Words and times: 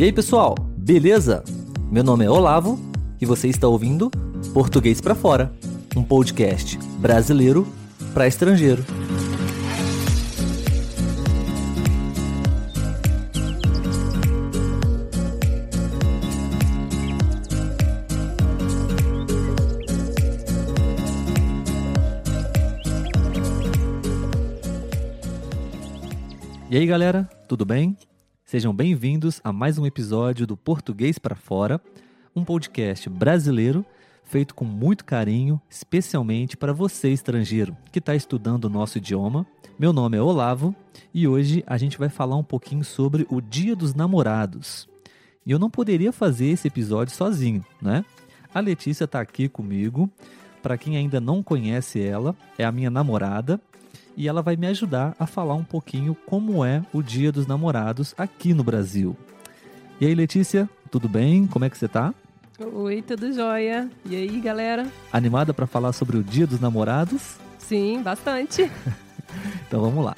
E 0.00 0.04
aí, 0.04 0.10
pessoal, 0.10 0.54
beleza? 0.78 1.44
Meu 1.92 2.02
nome 2.02 2.24
é 2.24 2.30
Olavo 2.30 2.80
e 3.20 3.26
você 3.26 3.48
está 3.48 3.68
ouvindo 3.68 4.10
Português 4.54 4.98
para 4.98 5.14
Fora, 5.14 5.52
um 5.94 6.02
podcast 6.02 6.78
brasileiro 6.98 7.66
para 8.14 8.26
estrangeiro. 8.26 8.82
E 26.70 26.78
aí, 26.78 26.86
galera, 26.86 27.28
tudo 27.46 27.66
bem? 27.66 27.94
Sejam 28.50 28.74
bem-vindos 28.74 29.40
a 29.44 29.52
mais 29.52 29.78
um 29.78 29.86
episódio 29.86 30.44
do 30.44 30.56
Português 30.56 31.20
para 31.20 31.36
Fora, 31.36 31.80
um 32.34 32.44
podcast 32.44 33.08
brasileiro 33.08 33.86
feito 34.24 34.56
com 34.56 34.64
muito 34.64 35.04
carinho, 35.04 35.60
especialmente 35.70 36.56
para 36.56 36.72
você 36.72 37.12
estrangeiro 37.12 37.76
que 37.92 38.00
está 38.00 38.12
estudando 38.12 38.64
o 38.64 38.68
nosso 38.68 38.98
idioma. 38.98 39.46
Meu 39.78 39.92
nome 39.92 40.16
é 40.16 40.20
Olavo 40.20 40.74
e 41.14 41.28
hoje 41.28 41.62
a 41.64 41.78
gente 41.78 41.96
vai 41.96 42.08
falar 42.08 42.34
um 42.34 42.42
pouquinho 42.42 42.82
sobre 42.82 43.24
o 43.30 43.40
Dia 43.40 43.76
dos 43.76 43.94
Namorados. 43.94 44.88
E 45.46 45.52
eu 45.52 45.58
não 45.60 45.70
poderia 45.70 46.10
fazer 46.10 46.46
esse 46.46 46.66
episódio 46.66 47.14
sozinho, 47.14 47.64
né? 47.80 48.04
A 48.52 48.58
Letícia 48.58 49.04
está 49.04 49.20
aqui 49.20 49.48
comigo. 49.48 50.10
Para 50.60 50.76
quem 50.76 50.96
ainda 50.96 51.20
não 51.20 51.40
conhece 51.40 52.02
ela, 52.02 52.34
é 52.58 52.64
a 52.64 52.72
minha 52.72 52.90
namorada 52.90 53.60
e 54.16 54.28
ela 54.28 54.42
vai 54.42 54.56
me 54.56 54.66
ajudar 54.66 55.14
a 55.18 55.26
falar 55.26 55.54
um 55.54 55.64
pouquinho 55.64 56.16
como 56.26 56.64
é 56.64 56.82
o 56.92 57.02
Dia 57.02 57.32
dos 57.32 57.46
Namorados 57.46 58.14
aqui 58.16 58.52
no 58.52 58.64
Brasil. 58.64 59.16
E 60.00 60.06
aí, 60.06 60.14
Letícia, 60.14 60.68
tudo 60.90 61.08
bem? 61.08 61.46
Como 61.46 61.64
é 61.64 61.70
que 61.70 61.76
você 61.76 61.88
tá? 61.88 62.14
Oi, 62.58 63.02
tudo 63.02 63.32
jóia? 63.32 63.88
E 64.04 64.14
aí, 64.14 64.40
galera? 64.40 64.86
Animada 65.12 65.54
para 65.54 65.66
falar 65.66 65.92
sobre 65.92 66.16
o 66.18 66.22
Dia 66.22 66.46
dos 66.46 66.60
Namorados? 66.60 67.36
Sim, 67.58 68.02
bastante. 68.02 68.70
então 69.66 69.80
vamos 69.80 70.04
lá. 70.04 70.14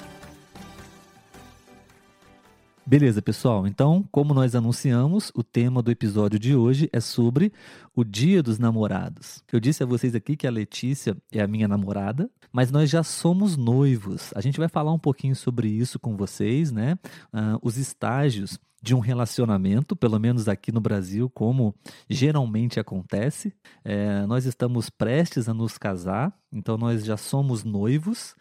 Beleza, 2.85 3.21
pessoal. 3.21 3.65
Então, 3.65 4.05
como 4.11 4.33
nós 4.33 4.55
anunciamos, 4.55 5.31
o 5.33 5.41
tema 5.41 5.81
do 5.81 5.89
episódio 5.89 6.37
de 6.37 6.53
hoje 6.53 6.89
é 6.91 6.99
sobre 6.99 7.53
o 7.95 8.03
Dia 8.03 8.43
dos 8.43 8.59
Namorados. 8.59 9.41
Eu 9.51 9.59
disse 9.61 9.81
a 9.81 9.85
vocês 9.85 10.13
aqui 10.13 10.35
que 10.35 10.45
a 10.45 10.51
Letícia 10.51 11.15
é 11.31 11.41
a 11.41 11.47
minha 11.47 11.65
namorada, 11.65 12.29
mas 12.51 12.71
nós 12.71 12.89
já 12.89 13.01
somos 13.01 13.55
noivos. 13.55 14.33
A 14.35 14.41
gente 14.41 14.59
vai 14.59 14.67
falar 14.67 14.91
um 14.91 14.99
pouquinho 14.99 15.33
sobre 15.33 15.69
isso 15.69 15.97
com 15.97 16.17
vocês, 16.17 16.73
né? 16.73 16.99
Uh, 17.33 17.57
os 17.61 17.77
estágios 17.77 18.59
de 18.81 18.93
um 18.93 18.99
relacionamento, 18.99 19.95
pelo 19.95 20.19
menos 20.19 20.49
aqui 20.49 20.69
no 20.69 20.81
Brasil, 20.81 21.29
como 21.29 21.73
geralmente 22.09 22.81
acontece. 22.81 23.53
É, 23.81 24.25
nós 24.25 24.45
estamos 24.45 24.89
prestes 24.89 25.47
a 25.47 25.53
nos 25.53 25.77
casar, 25.77 26.37
então 26.51 26.77
nós 26.77 27.05
já 27.05 27.15
somos 27.15 27.63
noivos. 27.63 28.35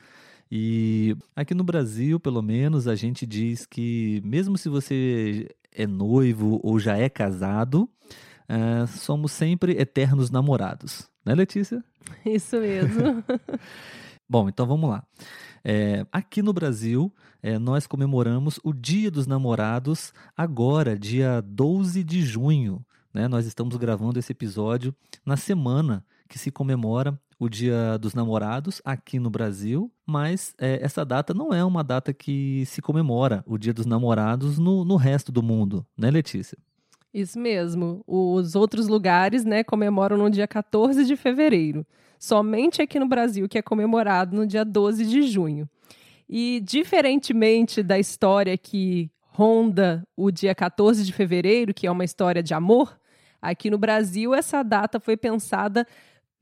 E 0.55 1.17
aqui 1.35 1.55
no 1.55 1.65
Brasil, 1.65 2.21
pelo 2.21 2.43
menos, 2.43 2.87
a 2.87 2.95
gente 2.95 3.25
diz 3.25 3.65
que 3.65 4.21
mesmo 4.23 4.59
se 4.59 4.69
você 4.69 5.49
é 5.75 5.87
noivo 5.87 6.61
ou 6.63 6.79
já 6.79 6.95
é 6.95 7.09
casado, 7.09 7.89
uh, 8.51 8.87
somos 8.87 9.33
sempre 9.33 9.81
eternos 9.81 10.31
namorados. 10.31 11.09
Né, 11.25 11.35
Letícia? 11.35 11.83
Isso 12.27 12.61
mesmo. 12.61 13.25
Bom, 14.29 14.47
então 14.47 14.67
vamos 14.67 14.91
lá. 14.91 15.03
É, 15.65 16.07
aqui 16.13 16.43
no 16.43 16.53
Brasil, 16.53 17.11
é, 17.43 17.59
nós 17.59 17.87
comemoramos 17.87 18.61
o 18.63 18.75
Dia 18.75 19.11
dos 19.11 19.27
Namorados 19.27 20.13
agora, 20.37 20.99
dia 20.99 21.41
12 21.41 22.05
de 22.05 22.21
junho. 22.21 22.85
Né? 23.15 23.27
Nós 23.27 23.47
estamos 23.47 23.75
gravando 23.77 24.19
esse 24.19 24.33
episódio 24.33 24.95
na 25.25 25.39
semana 25.39 26.05
que 26.29 26.39
se 26.39 26.51
comemora 26.51 27.19
o 27.43 27.49
Dia 27.49 27.99
dos 27.99 28.15
Namorados 28.15 28.81
aqui 28.85 29.19
no 29.19 29.29
Brasil, 29.29 29.91
mas 30.07 30.55
é, 30.61 30.79
essa 30.81 31.05
data 31.05 31.35
não 31.35 31.53
é 31.53 31.65
uma 31.65 31.83
data 31.83 32.13
que 32.15 32.63
se 32.67 32.81
comemora 32.81 33.43
o 33.45 33.59
Dia 33.59 33.75
dos 33.75 33.85
Namorados 33.85 34.61
no, 34.61 34.85
no 34.85 34.95
resto 34.95 35.33
do 35.33 35.43
mundo, 35.43 35.85
né, 35.99 36.09
Letícia? 36.09 36.57
Isso 37.13 37.41
mesmo. 37.41 38.01
Os 38.07 38.55
outros 38.55 38.87
lugares, 38.87 39.45
né, 39.45 39.65
comemoram 39.65 40.17
no 40.17 40.31
dia 40.31 40.47
14 40.47 41.05
de 41.05 41.17
fevereiro. 41.17 41.85
Somente 42.17 42.81
aqui 42.81 43.01
no 43.01 43.09
Brasil 43.09 43.49
que 43.49 43.59
é 43.59 43.63
comemorado 43.63 44.37
no 44.37 44.47
dia 44.47 44.65
12 44.65 45.05
de 45.05 45.23
junho. 45.23 45.69
E 46.29 46.63
diferentemente 46.65 47.83
da 47.83 47.99
história 47.99 48.57
que 48.57 49.11
ronda 49.21 50.07
o 50.17 50.31
dia 50.31 50.55
14 50.55 51.05
de 51.05 51.13
fevereiro, 51.13 51.75
que 51.75 51.89
é 51.89 51.91
uma 51.91 52.05
história 52.05 52.41
de 52.41 52.55
amor, 52.55 52.97
aqui 53.41 53.69
no 53.69 53.79
Brasil 53.79 54.33
essa 54.33 54.63
data 54.63 55.01
foi 55.01 55.17
pensada 55.17 55.85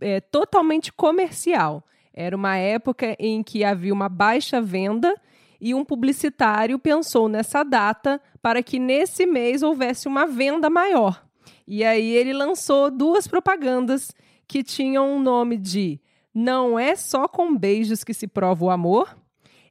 é, 0.00 0.20
totalmente 0.20 0.92
comercial. 0.92 1.84
Era 2.12 2.36
uma 2.36 2.56
época 2.56 3.16
em 3.18 3.42
que 3.42 3.64
havia 3.64 3.92
uma 3.92 4.08
baixa 4.08 4.60
venda 4.60 5.14
e 5.60 5.74
um 5.74 5.84
publicitário 5.84 6.78
pensou 6.78 7.28
nessa 7.28 7.62
data 7.62 8.20
para 8.42 8.62
que 8.62 8.78
nesse 8.78 9.26
mês 9.26 9.62
houvesse 9.62 10.08
uma 10.08 10.26
venda 10.26 10.70
maior. 10.70 11.24
E 11.66 11.84
aí 11.84 12.10
ele 12.10 12.32
lançou 12.32 12.90
duas 12.90 13.28
propagandas 13.28 14.12
que 14.48 14.62
tinham 14.62 15.12
o 15.12 15.16
um 15.16 15.22
nome 15.22 15.56
de 15.56 16.00
Não 16.34 16.78
é 16.78 16.96
só 16.96 17.28
com 17.28 17.56
beijos 17.56 18.02
que 18.02 18.14
se 18.14 18.26
prova 18.26 18.64
o 18.64 18.70
amor 18.70 19.16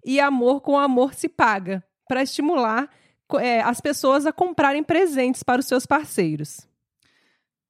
e 0.06 0.20
Amor 0.20 0.62
com 0.62 0.78
amor 0.78 1.14
se 1.14 1.28
paga, 1.28 1.84
para 2.08 2.24
estimular 2.24 2.90
é, 3.38 3.62
as 3.62 3.82
pessoas 3.82 4.26
a 4.26 4.32
comprarem 4.32 4.84
presentes 4.84 5.44
para 5.44 5.60
os 5.60 5.66
seus 5.66 5.86
parceiros. 5.86 6.69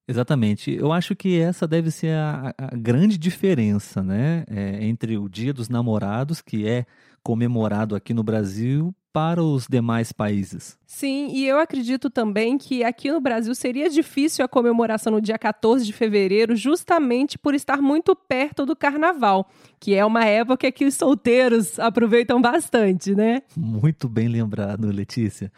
Exatamente. 0.09 0.72
Eu 0.72 0.92
acho 0.92 1.16
que 1.16 1.40
essa 1.40 1.68
deve 1.68 1.92
ser 1.92 2.16
a, 2.16 2.52
a 2.58 2.75
grande 2.75 3.16
diferença, 3.16 4.02
né, 4.02 4.44
é, 4.50 4.84
entre 4.84 5.20
o 5.20 5.30
Dia 5.30 5.53
dos 5.53 5.70
Namorados, 5.70 6.42
que 6.42 6.68
é 6.68 6.88
comemorado 7.22 7.96
aqui 7.96 8.12
no 8.12 8.24
Brasil, 8.24 8.92
para 9.12 9.44
os 9.44 9.68
demais 9.68 10.12
países. 10.12 10.78
Sim, 10.86 11.30
e 11.31 11.47
eu 11.47 11.59
acredito 11.59 12.09
também 12.09 12.58
que 12.58 12.84
aqui 12.84 13.12
no 13.12 13.20
Brasil 13.20 13.53
seria 13.56 13.90
difícil 13.90 14.44
a 14.44 14.47
comemoração 14.47 15.14
no 15.14 15.22
dia 15.22 15.38
14 15.38 15.86
de 15.86 15.94
fevereiro, 15.94 16.56
justamente 16.56 17.38
por 17.38 17.53
estar 17.56 17.81
muito 17.81 18.16
perto 18.16 18.66
do 18.66 18.75
carnaval, 18.75 19.50
que 19.80 19.96
é 19.96 20.06
uma 20.06 20.25
época 20.25 20.72
que 20.72 20.86
os 20.86 20.94
solteiros 20.94 21.80
aproveitam 21.80 22.42
bastante, 22.42 23.16
né? 23.16 23.42
Muito 23.56 24.08
bem 24.08 24.28
lembrado, 24.28 24.88
Letícia. 24.92 25.52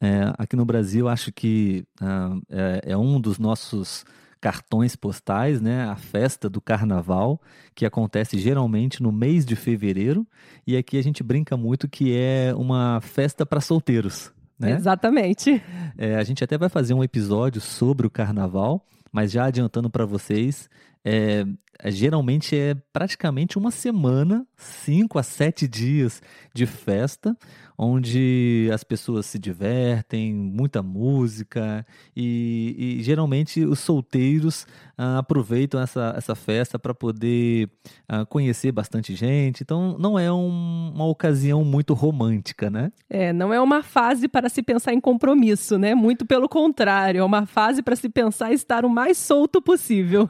É, 0.00 0.32
aqui 0.38 0.56
no 0.56 0.64
Brasil, 0.64 1.08
acho 1.08 1.30
que 1.30 1.84
uh, 2.00 2.40
é, 2.48 2.92
é, 2.92 2.96
um 2.96 3.20
dos 3.20 3.38
nossos 3.38 4.04
cartões 4.40 4.96
postais, 4.96 5.60
né? 5.60 5.84
A 5.84 5.96
festa 5.96 6.48
do 6.48 6.60
carnaval, 6.60 7.40
que 7.74 7.84
acontece 7.84 8.38
geralmente 8.38 9.02
no 9.02 9.12
mês 9.12 9.44
de 9.44 9.54
fevereiro. 9.54 10.26
E 10.66 10.76
aqui 10.76 10.96
a 10.98 11.02
gente 11.02 11.22
brinca 11.22 11.56
muito 11.56 11.88
que 11.88 12.16
é 12.16 12.54
uma 12.56 13.00
festa 13.02 13.44
para 13.44 13.60
solteiros. 13.60 14.32
Né? 14.58 14.72
Exatamente. 14.72 15.62
É, 15.96 16.16
a 16.16 16.24
gente 16.24 16.42
até 16.44 16.56
vai 16.56 16.68
fazer 16.68 16.94
um 16.94 17.04
episódio 17.04 17.60
sobre 17.60 18.06
o 18.06 18.10
carnaval, 18.10 18.86
mas 19.12 19.30
já 19.30 19.46
adiantando 19.46 19.88
para 19.90 20.04
vocês, 20.04 20.68
é, 21.04 21.44
geralmente 21.86 22.56
é 22.56 22.74
praticamente 22.92 23.56
uma 23.56 23.70
semana, 23.70 24.46
cinco 24.56 25.18
a 25.18 25.22
sete 25.22 25.66
dias 25.66 26.20
de 26.52 26.66
festa, 26.66 27.36
onde 27.82 28.68
as 28.74 28.84
pessoas 28.84 29.24
se 29.24 29.38
divertem, 29.38 30.34
muita 30.34 30.82
música 30.82 31.86
e, 32.14 32.98
e 32.98 33.02
geralmente 33.02 33.64
os 33.64 33.78
solteiros 33.78 34.66
ah, 34.98 35.16
aproveitam 35.18 35.80
essa, 35.80 36.12
essa 36.14 36.34
festa 36.34 36.78
para 36.78 36.92
poder 36.92 37.70
ah, 38.06 38.26
conhecer 38.26 38.70
bastante 38.70 39.14
gente. 39.14 39.62
Então 39.62 39.96
não 39.98 40.18
é 40.18 40.30
um, 40.30 40.92
uma 40.94 41.06
ocasião 41.06 41.64
muito 41.64 41.94
romântica, 41.94 42.68
né? 42.68 42.92
É, 43.08 43.32
não 43.32 43.54
é 43.54 43.58
uma 43.58 43.82
fase 43.82 44.28
para 44.28 44.50
se 44.50 44.62
pensar 44.62 44.92
em 44.92 45.00
compromisso, 45.00 45.78
né? 45.78 45.94
Muito 45.94 46.26
pelo 46.26 46.50
contrário, 46.50 47.20
é 47.20 47.24
uma 47.24 47.46
fase 47.46 47.82
para 47.82 47.96
se 47.96 48.10
pensar 48.10 48.50
em 48.50 48.54
estar 48.54 48.84
o 48.84 48.90
mais 48.90 49.16
solto 49.16 49.62
possível. 49.62 50.28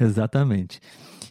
Exatamente. 0.00 0.80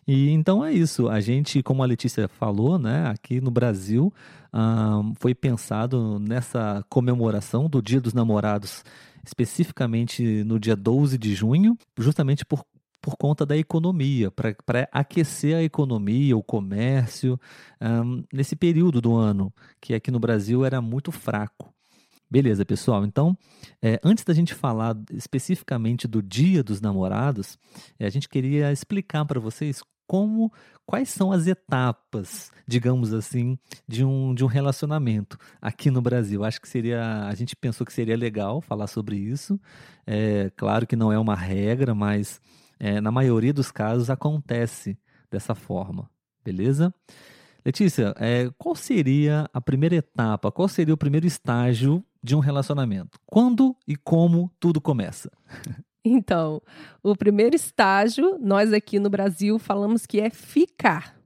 E 0.07 0.29
então 0.29 0.63
é 0.63 0.71
isso. 0.71 1.09
A 1.09 1.19
gente, 1.19 1.61
como 1.63 1.83
a 1.83 1.85
Letícia 1.85 2.27
falou, 2.27 2.77
né, 2.77 3.07
aqui 3.07 3.41
no 3.41 3.51
Brasil, 3.51 4.13
um, 4.53 5.13
foi 5.19 5.33
pensado 5.33 6.19
nessa 6.19 6.83
comemoração 6.89 7.67
do 7.67 7.81
Dia 7.81 7.99
dos 7.99 8.13
Namorados, 8.13 8.83
especificamente 9.25 10.43
no 10.43 10.59
dia 10.59 10.75
12 10.75 11.17
de 11.17 11.33
junho, 11.33 11.77
justamente 11.97 12.45
por, 12.45 12.63
por 13.01 13.17
conta 13.17 13.45
da 13.45 13.57
economia, 13.57 14.31
para 14.31 14.87
aquecer 14.91 15.55
a 15.55 15.63
economia, 15.63 16.37
o 16.37 16.43
comércio, 16.43 17.39
um, 17.81 18.23
nesse 18.31 18.55
período 18.55 19.01
do 19.01 19.15
ano, 19.15 19.53
que 19.81 19.93
aqui 19.93 20.11
no 20.11 20.19
Brasil 20.19 20.63
era 20.65 20.81
muito 20.81 21.11
fraco. 21.11 21.73
Beleza, 22.31 22.63
pessoal. 22.63 23.03
Então, 23.05 23.35
é, 23.81 23.99
antes 24.03 24.23
da 24.23 24.35
gente 24.35 24.53
falar 24.53 24.95
especificamente 25.11 26.07
do 26.07 26.21
Dia 26.21 26.63
dos 26.63 26.79
Namorados, 26.79 27.57
é, 27.97 28.05
a 28.05 28.09
gente 28.09 28.29
queria 28.29 28.71
explicar 28.71 29.25
para 29.25 29.39
vocês 29.39 29.81
como 30.05 30.53
quais 30.85 31.09
são 31.09 31.31
as 31.31 31.47
etapas, 31.47 32.51
digamos 32.67 33.15
assim, 33.15 33.57
de 33.87 34.05
um, 34.05 34.35
de 34.35 34.43
um 34.43 34.47
relacionamento 34.47 35.39
aqui 35.59 35.89
no 35.89 36.03
Brasil. 36.03 36.43
Acho 36.43 36.61
que 36.61 36.69
seria. 36.69 37.25
A 37.25 37.33
gente 37.33 37.55
pensou 37.55 37.83
que 37.83 37.93
seria 37.93 38.15
legal 38.15 38.61
falar 38.61 38.85
sobre 38.85 39.15
isso. 39.15 39.59
É, 40.05 40.51
claro 40.55 40.85
que 40.85 40.95
não 40.95 41.11
é 41.11 41.17
uma 41.17 41.35
regra, 41.35 41.95
mas 41.95 42.39
na 43.03 43.11
maioria 43.11 43.51
dos 43.51 43.71
casos 43.71 44.09
acontece 44.09 44.97
dessa 45.29 45.53
forma, 45.53 46.09
beleza? 46.45 46.93
Letícia, 47.65 48.15
qual 48.57 48.73
seria 48.73 49.49
a 49.53 49.59
primeira 49.59 49.97
etapa, 49.97 50.49
qual 50.49 50.69
seria 50.69 50.93
o 50.93 50.97
primeiro 50.97 51.27
estágio 51.27 52.01
de 52.21 52.35
um 52.35 52.39
relacionamento? 52.39 53.19
Quando 53.25 53.75
e 53.87 53.95
como 53.95 54.51
tudo 54.59 54.79
começa? 54.81 55.31
Então, 56.03 56.61
o 57.03 57.13
primeiro 57.15 57.55
estágio, 57.55 58.37
nós 58.39 58.71
aqui 58.71 58.99
no 58.99 59.09
Brasil 59.09 59.59
falamos 59.59 60.05
que 60.05 60.19
é 60.21 60.29
ficar. 60.29 61.19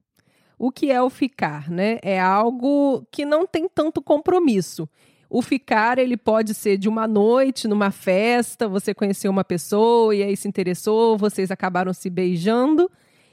O 0.58 0.72
que 0.72 0.92
é 0.92 1.02
o 1.02 1.10
ficar, 1.10 1.70
né? 1.70 2.00
É 2.02 2.20
algo 2.20 3.06
que 3.12 3.24
não 3.24 3.46
tem 3.46 3.70
tanto 3.70 4.02
compromisso. 4.02 4.90
O 5.30 5.42
ficar, 5.42 5.98
ele 5.98 6.16
pode 6.16 6.54
ser 6.54 6.78
de 6.78 6.88
uma 6.88 7.08
noite, 7.08 7.68
numa 7.68 7.92
festa, 7.92 8.68
você 8.68 8.94
conheceu 8.94 9.32
uma 9.32 9.44
pessoa 9.44 10.14
e 10.16 10.22
aí 10.22 10.38
se 10.38 10.48
interessou, 10.48 11.18
vocês 11.18 11.50
acabaram 11.50 11.94
se 11.94 12.10
beijando, 12.10 12.90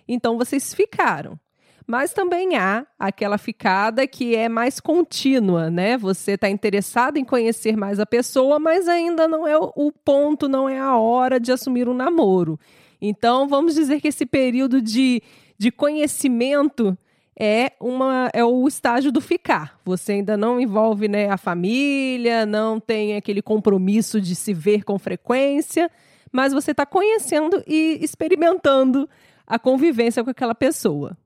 então 0.09 0.39
vocês 0.39 0.73
ficaram. 0.73 1.39
Mas 1.87 2.13
também 2.13 2.57
há 2.57 2.87
aquela 2.99 3.39
ficada 3.39 4.07
que 4.07 4.37
é 4.37 4.49
mais 4.49 4.79
contínua, 4.81 5.71
né? 5.71 5.97
Você 5.99 6.33
está 6.33 6.49
interessado 6.49 7.17
em 7.17 7.25
conhecer 7.25 7.77
mais 7.77 7.99
a 7.99 8.07
pessoa, 8.07 8.59
mas 8.59 8.89
ainda 8.89 9.27
não 9.27 9.47
é 9.47 9.57
o 9.57 9.93
ponto, 9.93 10.49
não 10.49 10.69
é 10.69 10.79
a 10.79 10.97
hora 10.97 11.41
de 11.41 11.51
assumir 11.51 11.89
um 11.89 11.95
namoro. 11.95 12.59
Então, 13.01 13.49
vamos 13.49 13.75
dizer 13.75 14.01
que 14.01 14.09
esse 14.09 14.27
período 14.27 14.81
de, 14.81 15.23
de 15.59 15.71
conhecimento 15.71 16.97
é, 17.43 17.73
uma, 17.81 18.29
é 18.35 18.45
o 18.45 18.69
estágio 18.69 19.11
do 19.11 19.21
ficar. 19.21 19.81
Você 19.83 20.13
ainda 20.13 20.37
não 20.37 20.61
envolve 20.61 21.09
né, 21.09 21.31
a 21.31 21.39
família, 21.39 22.45
não 22.45 22.79
tem 22.79 23.17
aquele 23.17 23.41
compromisso 23.41 24.21
de 24.21 24.35
se 24.35 24.53
ver 24.53 24.85
com 24.85 24.99
frequência, 24.99 25.91
mas 26.31 26.53
você 26.53 26.73
está 26.73 26.85
conhecendo 26.85 27.65
e 27.67 27.99
experimentando 28.03 29.09
a 29.47 29.59
convivência 29.59 30.23
com 30.23 30.29
aquela 30.29 30.55
pessoa. 30.55 31.17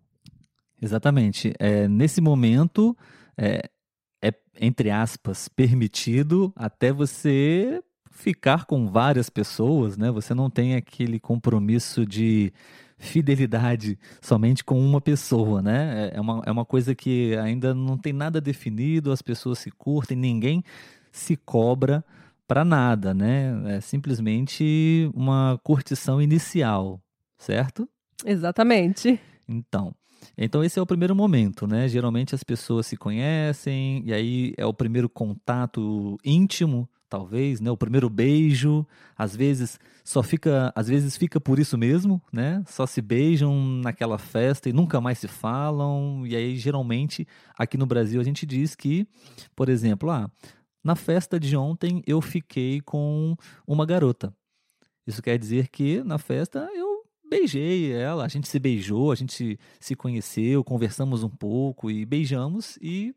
Exatamente. 0.84 1.54
É, 1.58 1.88
nesse 1.88 2.20
momento, 2.20 2.94
é, 3.38 3.70
é, 4.22 4.34
entre 4.60 4.90
aspas, 4.90 5.48
permitido 5.48 6.52
até 6.54 6.92
você 6.92 7.82
ficar 8.10 8.66
com 8.66 8.86
várias 8.86 9.30
pessoas, 9.30 9.96
né? 9.96 10.10
Você 10.10 10.34
não 10.34 10.50
tem 10.50 10.74
aquele 10.74 11.18
compromisso 11.18 12.04
de 12.04 12.52
fidelidade 12.98 13.98
somente 14.20 14.62
com 14.62 14.78
uma 14.78 15.00
pessoa, 15.00 15.62
né? 15.62 16.10
É, 16.12 16.18
é 16.18 16.20
uma, 16.20 16.42
é 16.44 16.52
uma 16.52 16.66
coisa 16.66 16.94
que 16.94 17.34
ainda 17.36 17.74
não 17.74 17.96
tem 17.96 18.12
nada 18.12 18.38
definido, 18.38 19.10
as 19.10 19.22
pessoas 19.22 19.60
se 19.60 19.70
curtem, 19.70 20.18
ninguém 20.18 20.62
se 21.10 21.34
cobra 21.34 22.04
para 22.46 22.62
nada, 22.62 23.14
né? 23.14 23.76
É 23.76 23.80
simplesmente 23.80 25.10
uma 25.14 25.58
curtição 25.64 26.20
inicial, 26.20 27.00
certo? 27.38 27.88
Exatamente. 28.22 29.18
Então, 29.48 29.94
então 30.36 30.64
esse 30.64 30.78
é 30.78 30.82
o 30.82 30.86
primeiro 30.86 31.14
momento, 31.14 31.66
né? 31.66 31.88
Geralmente 31.88 32.34
as 32.34 32.42
pessoas 32.42 32.86
se 32.86 32.96
conhecem 32.96 34.02
e 34.04 34.12
aí 34.12 34.54
é 34.56 34.66
o 34.66 34.74
primeiro 34.74 35.08
contato 35.08 36.18
íntimo, 36.24 36.88
talvez, 37.08 37.60
né? 37.60 37.70
O 37.70 37.76
primeiro 37.76 38.10
beijo, 38.10 38.86
às 39.16 39.36
vezes 39.36 39.78
só 40.04 40.22
fica, 40.22 40.72
às 40.74 40.88
vezes 40.88 41.16
fica 41.16 41.40
por 41.40 41.58
isso 41.58 41.78
mesmo, 41.78 42.20
né? 42.32 42.62
Só 42.66 42.86
se 42.86 43.00
beijam 43.00 43.54
naquela 43.82 44.18
festa 44.18 44.68
e 44.68 44.72
nunca 44.72 45.00
mais 45.00 45.18
se 45.18 45.28
falam. 45.28 46.26
E 46.26 46.34
aí 46.34 46.56
geralmente 46.56 47.26
aqui 47.56 47.76
no 47.76 47.86
Brasil 47.86 48.20
a 48.20 48.24
gente 48.24 48.44
diz 48.44 48.74
que, 48.74 49.06
por 49.54 49.68
exemplo, 49.68 50.10
ah, 50.10 50.30
na 50.82 50.96
festa 50.96 51.38
de 51.38 51.56
ontem 51.56 52.02
eu 52.06 52.20
fiquei 52.20 52.80
com 52.80 53.36
uma 53.66 53.86
garota. 53.86 54.34
Isso 55.06 55.22
quer 55.22 55.38
dizer 55.38 55.68
que 55.68 56.02
na 56.02 56.18
festa 56.18 56.68
eu 56.74 56.93
beijei 57.28 57.92
ela, 57.92 58.24
a 58.24 58.28
gente 58.28 58.48
se 58.48 58.58
beijou, 58.58 59.12
a 59.12 59.14
gente 59.14 59.58
se 59.80 59.96
conheceu, 59.96 60.62
conversamos 60.64 61.22
um 61.22 61.30
pouco 61.30 61.90
e 61.90 62.04
beijamos 62.04 62.78
e 62.80 63.14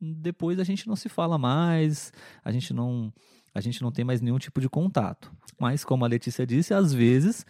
depois 0.00 0.58
a 0.58 0.64
gente 0.64 0.86
não 0.86 0.94
se 0.94 1.08
fala 1.08 1.38
mais, 1.38 2.12
a 2.44 2.52
gente 2.52 2.72
não 2.72 3.12
a 3.54 3.60
gente 3.60 3.82
não 3.82 3.90
tem 3.90 4.04
mais 4.04 4.20
nenhum 4.20 4.38
tipo 4.38 4.60
de 4.60 4.68
contato. 4.68 5.32
Mas, 5.58 5.84
como 5.84 6.04
a 6.04 6.08
Letícia 6.08 6.46
disse, 6.46 6.72
às 6.72 6.92
vezes 6.92 7.44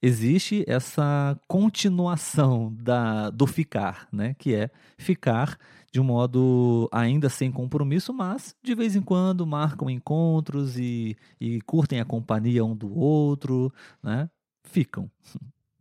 existe 0.00 0.64
essa 0.66 1.38
continuação 1.46 2.74
da, 2.80 3.28
do 3.28 3.46
ficar, 3.46 4.08
né? 4.10 4.34
Que 4.38 4.54
é 4.54 4.70
ficar 4.96 5.58
de 5.92 6.00
um 6.00 6.04
modo 6.04 6.88
ainda 6.92 7.28
sem 7.28 7.50
compromisso, 7.50 8.12
mas 8.12 8.54
de 8.62 8.74
vez 8.74 8.96
em 8.96 9.02
quando 9.02 9.46
marcam 9.46 9.90
encontros 9.90 10.78
e, 10.78 11.16
e 11.40 11.60
curtem 11.62 12.00
a 12.00 12.04
companhia 12.04 12.64
um 12.64 12.74
do 12.74 12.94
outro, 12.98 13.72
né? 14.02 14.28
Ficam. 14.66 15.10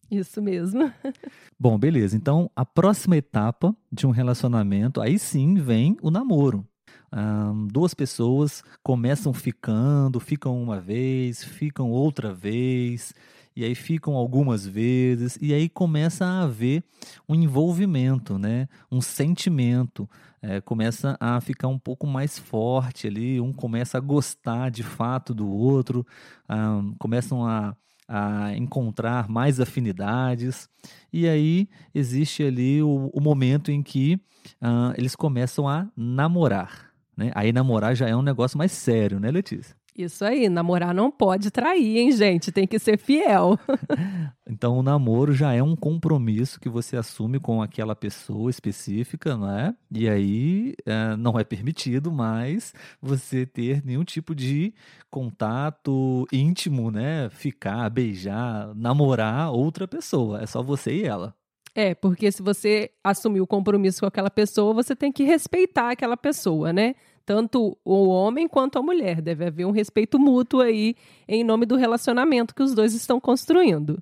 Isso 0.09 0.41
mesmo. 0.41 0.91
Bom, 1.59 1.77
beleza. 1.77 2.15
Então, 2.15 2.49
a 2.55 2.65
próxima 2.65 3.17
etapa 3.17 3.75
de 3.91 4.05
um 4.05 4.11
relacionamento, 4.11 5.01
aí 5.01 5.17
sim 5.17 5.55
vem 5.55 5.97
o 6.01 6.11
namoro. 6.11 6.65
Um, 7.11 7.67
duas 7.67 7.93
pessoas 7.93 8.63
começam 8.83 9.33
ficando, 9.33 10.19
ficam 10.19 10.61
uma 10.61 10.79
vez, 10.79 11.43
ficam 11.43 11.89
outra 11.89 12.33
vez, 12.33 13.13
e 13.55 13.63
aí 13.63 13.73
ficam 13.73 14.15
algumas 14.15 14.67
vezes, 14.67 15.37
e 15.41 15.53
aí 15.53 15.69
começa 15.69 16.25
a 16.25 16.43
haver 16.43 16.83
um 17.27 17.33
envolvimento, 17.33 18.37
né? 18.37 18.67
um 18.91 18.99
sentimento, 18.99 20.09
é, 20.41 20.59
começa 20.59 21.15
a 21.19 21.39
ficar 21.39 21.69
um 21.69 21.79
pouco 21.79 22.05
mais 22.05 22.37
forte 22.37 23.07
ali, 23.07 23.39
um 23.39 23.53
começa 23.53 23.97
a 23.97 24.01
gostar 24.01 24.69
de 24.69 24.83
fato 24.83 25.33
do 25.33 25.49
outro, 25.49 26.05
um, 26.49 26.93
começam 26.99 27.47
a 27.47 27.75
a 28.07 28.55
encontrar 28.55 29.27
mais 29.29 29.59
afinidades. 29.59 30.69
E 31.11 31.27
aí 31.27 31.67
existe 31.93 32.43
ali 32.43 32.81
o, 32.81 33.09
o 33.13 33.21
momento 33.21 33.71
em 33.71 33.81
que 33.81 34.19
uh, 34.61 34.93
eles 34.97 35.15
começam 35.15 35.67
a 35.67 35.87
namorar. 35.95 36.91
Né? 37.15 37.31
Aí 37.33 37.51
namorar 37.51 37.95
já 37.95 38.07
é 38.07 38.15
um 38.15 38.21
negócio 38.21 38.57
mais 38.57 38.71
sério, 38.71 39.19
né, 39.19 39.31
Letícia? 39.31 39.75
Isso 39.97 40.25
aí, 40.25 40.49
namorar 40.49 40.93
não 40.93 41.09
pode 41.09 41.49
trair, 41.49 41.99
hein, 41.99 42.11
gente? 42.11 42.51
Tem 42.51 42.67
que 42.67 42.77
ser 42.77 42.97
fiel. 42.97 43.57
então, 44.45 44.77
o 44.77 44.83
namoro 44.83 45.33
já 45.33 45.53
é 45.53 45.63
um 45.63 45.73
compromisso 45.73 46.59
que 46.59 46.67
você 46.67 46.97
assume 46.97 47.39
com 47.39 47.61
aquela 47.61 47.95
pessoa 47.95 48.49
específica, 48.49 49.37
não 49.37 49.49
é? 49.49 49.73
E 49.89 50.09
aí 50.09 50.73
é, 50.85 51.15
não 51.15 51.39
é 51.39 51.45
permitido 51.45 52.11
mais 52.11 52.73
você 53.01 53.45
ter 53.45 53.85
nenhum 53.85 54.03
tipo 54.03 54.35
de 54.35 54.73
contato 55.09 56.27
íntimo, 56.29 56.91
né? 56.91 57.29
Ficar, 57.29 57.89
beijar, 57.89 58.75
namorar 58.75 59.53
outra 59.53 59.87
pessoa. 59.87 60.41
É 60.41 60.45
só 60.45 60.61
você 60.61 60.93
e 60.93 61.03
ela. 61.05 61.33
É, 61.73 61.93
porque 61.93 62.31
se 62.31 62.41
você 62.41 62.91
assumir 63.03 63.41
o 63.41 63.47
compromisso 63.47 63.99
com 63.99 64.05
aquela 64.05 64.29
pessoa, 64.29 64.73
você 64.73 64.95
tem 64.95 65.11
que 65.11 65.23
respeitar 65.23 65.91
aquela 65.91 66.15
pessoa, 66.15 66.71
né? 66.71 66.95
Tanto 67.25 67.77
o 67.83 68.07
homem 68.07 68.47
quanto 68.47 68.77
a 68.77 68.81
mulher. 68.81 69.21
Deve 69.21 69.45
haver 69.45 69.65
um 69.65 69.71
respeito 69.71 70.19
mútuo 70.19 70.61
aí 70.61 70.95
em 71.27 71.43
nome 71.43 71.65
do 71.65 71.75
relacionamento 71.75 72.53
que 72.53 72.63
os 72.63 72.73
dois 72.73 72.93
estão 72.93 73.19
construindo. 73.19 74.01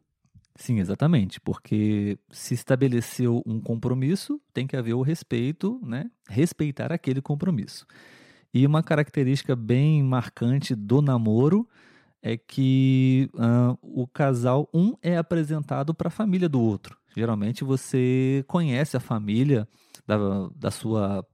Sim, 0.55 0.79
exatamente, 0.79 1.41
porque 1.41 2.17
se 2.29 2.53
estabeleceu 2.53 3.41
um 3.45 3.59
compromisso, 3.59 4.39
tem 4.53 4.67
que 4.67 4.77
haver 4.77 4.93
o 4.93 5.01
respeito, 5.01 5.79
né? 5.83 6.11
Respeitar 6.29 6.91
aquele 6.91 7.21
compromisso. 7.21 7.87
E 8.53 8.67
uma 8.67 8.83
característica 8.83 9.55
bem 9.55 10.03
marcante 10.03 10.75
do 10.75 11.01
namoro 11.01 11.67
é 12.21 12.37
que 12.37 13.29
uh, 13.33 13.77
o 13.81 14.05
casal, 14.05 14.69
um 14.71 14.93
é 15.01 15.17
apresentado 15.17 15.93
para 15.93 16.07
a 16.07 16.11
família 16.11 16.47
do 16.47 16.61
outro. 16.61 16.97
Geralmente 17.15 17.63
você 17.63 18.45
conhece 18.47 18.95
a 18.95 18.99
família 18.99 19.67
da, 20.05 20.17
da 20.55 20.71
sua 20.71 21.25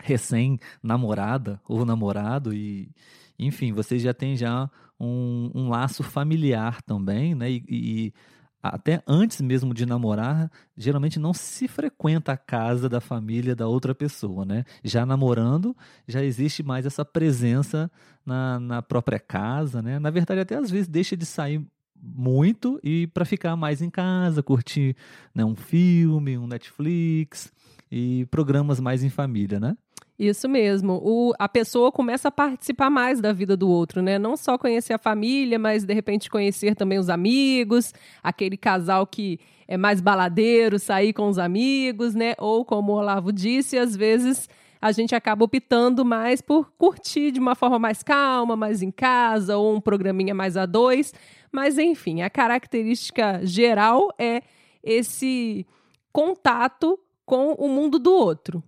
recém-namorada 0.00 1.60
ou 1.68 1.84
namorado 1.84 2.52
e 2.52 2.90
enfim, 3.38 3.72
vocês 3.72 4.02
já 4.02 4.12
têm 4.12 4.36
já 4.36 4.68
um, 4.98 5.50
um 5.54 5.68
laço 5.68 6.02
familiar 6.02 6.82
também, 6.82 7.34
né? 7.34 7.50
E, 7.50 7.64
e, 7.68 8.14
até 8.60 9.00
antes 9.06 9.40
mesmo 9.40 9.72
de 9.72 9.86
namorar, 9.86 10.50
geralmente 10.76 11.18
não 11.20 11.32
se 11.32 11.68
frequenta 11.68 12.32
a 12.32 12.36
casa 12.36 12.88
da 12.88 13.00
família 13.00 13.54
da 13.54 13.68
outra 13.68 13.94
pessoa, 13.94 14.44
né? 14.44 14.64
Já 14.82 15.06
namorando, 15.06 15.76
já 16.06 16.24
existe 16.24 16.62
mais 16.62 16.84
essa 16.84 17.04
presença 17.04 17.90
na, 18.26 18.58
na 18.58 18.82
própria 18.82 19.20
casa, 19.20 19.80
né? 19.80 20.00
Na 20.00 20.10
verdade, 20.10 20.40
até 20.40 20.56
às 20.56 20.70
vezes 20.70 20.88
deixa 20.88 21.16
de 21.16 21.24
sair 21.24 21.64
muito 22.00 22.80
e 22.82 23.06
para 23.08 23.24
ficar 23.24 23.54
mais 23.56 23.80
em 23.80 23.90
casa, 23.90 24.42
curtir 24.42 24.96
né, 25.34 25.44
um 25.44 25.56
filme, 25.56 26.38
um 26.38 26.46
Netflix 26.46 27.52
e 27.90 28.26
programas 28.26 28.80
mais 28.80 29.02
em 29.02 29.08
família, 29.08 29.58
né? 29.58 29.76
Isso 30.18 30.48
mesmo. 30.48 31.00
O, 31.04 31.32
a 31.38 31.48
pessoa 31.48 31.92
começa 31.92 32.26
a 32.26 32.30
participar 32.32 32.90
mais 32.90 33.20
da 33.20 33.32
vida 33.32 33.56
do 33.56 33.68
outro, 33.68 34.02
né? 34.02 34.18
Não 34.18 34.36
só 34.36 34.58
conhecer 34.58 34.92
a 34.92 34.98
família, 34.98 35.60
mas 35.60 35.84
de 35.84 35.94
repente 35.94 36.28
conhecer 36.28 36.74
também 36.74 36.98
os 36.98 37.08
amigos, 37.08 37.94
aquele 38.20 38.56
casal 38.56 39.06
que 39.06 39.38
é 39.68 39.76
mais 39.76 40.00
baladeiro, 40.00 40.76
sair 40.78 41.12
com 41.12 41.28
os 41.28 41.38
amigos, 41.38 42.16
né? 42.16 42.34
Ou, 42.38 42.64
como 42.64 42.92
o 42.92 42.96
Olavo 42.96 43.32
disse, 43.32 43.78
às 43.78 43.94
vezes 43.94 44.48
a 44.80 44.90
gente 44.90 45.14
acaba 45.14 45.44
optando 45.44 46.04
mais 46.04 46.40
por 46.40 46.72
curtir 46.72 47.30
de 47.30 47.38
uma 47.38 47.54
forma 47.54 47.78
mais 47.78 48.02
calma, 48.02 48.56
mais 48.56 48.82
em 48.82 48.90
casa, 48.90 49.56
ou 49.56 49.76
um 49.76 49.80
programinha 49.80 50.34
mais 50.34 50.56
a 50.56 50.66
dois. 50.66 51.14
Mas, 51.52 51.78
enfim, 51.78 52.22
a 52.22 52.30
característica 52.30 53.40
geral 53.44 54.12
é 54.18 54.42
esse 54.82 55.64
contato 56.12 56.98
com 57.24 57.52
o 57.52 57.68
mundo 57.68 58.00
do 58.00 58.12
outro. 58.12 58.62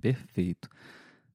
Perfeito. 0.00 0.68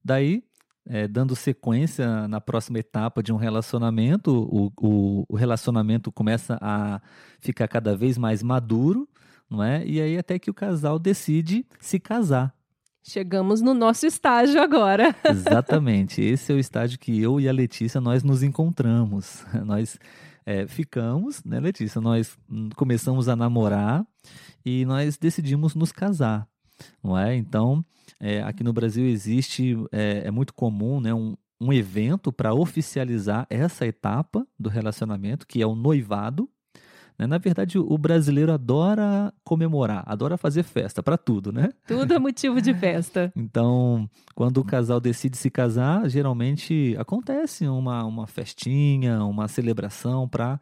Daí, 0.04 0.42
é, 0.86 1.06
dando 1.06 1.36
sequência 1.36 2.26
na 2.28 2.40
próxima 2.40 2.78
etapa 2.78 3.22
de 3.22 3.32
um 3.32 3.36
relacionamento, 3.36 4.32
o, 4.32 4.72
o, 4.80 5.24
o, 5.28 5.36
relacionamento 5.36 6.10
começa 6.10 6.58
a 6.60 7.00
ficar 7.40 7.68
cada 7.68 7.96
vez 7.96 8.18
mais 8.18 8.42
maduro, 8.42 9.08
não 9.48 9.62
é? 9.62 9.84
E 9.86 10.00
aí 10.00 10.18
até 10.18 10.38
que 10.38 10.50
o 10.50 10.54
casal 10.54 10.98
decide 10.98 11.66
se 11.80 12.00
casar. 12.00 12.54
Chegamos 13.04 13.60
no 13.60 13.74
nosso 13.74 14.06
estágio 14.06 14.60
agora. 14.60 15.14
Exatamente. 15.28 16.22
Esse 16.22 16.52
é 16.52 16.54
o 16.54 16.58
estágio 16.58 16.98
que 16.98 17.20
eu 17.20 17.40
e 17.40 17.48
a 17.48 17.52
Letícia 17.52 18.00
nós 18.00 18.22
nos 18.22 18.42
encontramos. 18.44 19.44
Nós 19.66 19.98
é, 20.46 20.66
ficamos, 20.68 21.42
né, 21.44 21.58
Letícia? 21.58 22.00
Nós 22.00 22.38
começamos 22.76 23.28
a 23.28 23.34
namorar 23.34 24.06
e 24.64 24.84
nós 24.84 25.16
decidimos 25.16 25.74
nos 25.74 25.90
casar, 25.90 26.46
não 27.02 27.18
é? 27.18 27.34
Então, 27.34 27.84
é, 28.22 28.40
aqui 28.40 28.62
no 28.62 28.72
Brasil 28.72 29.04
existe, 29.04 29.76
é, 29.90 30.22
é 30.26 30.30
muito 30.30 30.54
comum, 30.54 31.00
né, 31.00 31.12
um, 31.12 31.36
um 31.60 31.72
evento 31.72 32.32
para 32.32 32.54
oficializar 32.54 33.48
essa 33.50 33.84
etapa 33.84 34.46
do 34.56 34.68
relacionamento, 34.68 35.44
que 35.44 35.60
é 35.60 35.66
o 35.66 35.74
noivado. 35.74 36.48
Né? 37.18 37.26
Na 37.26 37.36
verdade, 37.38 37.80
o 37.80 37.98
brasileiro 37.98 38.52
adora 38.52 39.34
comemorar, 39.42 40.04
adora 40.06 40.36
fazer 40.36 40.62
festa 40.62 41.02
para 41.02 41.18
tudo, 41.18 41.52
né? 41.52 41.70
Tudo 41.84 42.14
é 42.14 42.18
motivo 42.20 42.62
de 42.62 42.72
festa. 42.72 43.32
então, 43.36 44.08
quando 44.36 44.58
o 44.58 44.64
casal 44.64 45.00
decide 45.00 45.36
se 45.36 45.50
casar, 45.50 46.08
geralmente 46.08 46.94
acontece 47.00 47.66
uma, 47.66 48.04
uma 48.04 48.28
festinha, 48.28 49.24
uma 49.24 49.48
celebração 49.48 50.28
para 50.28 50.60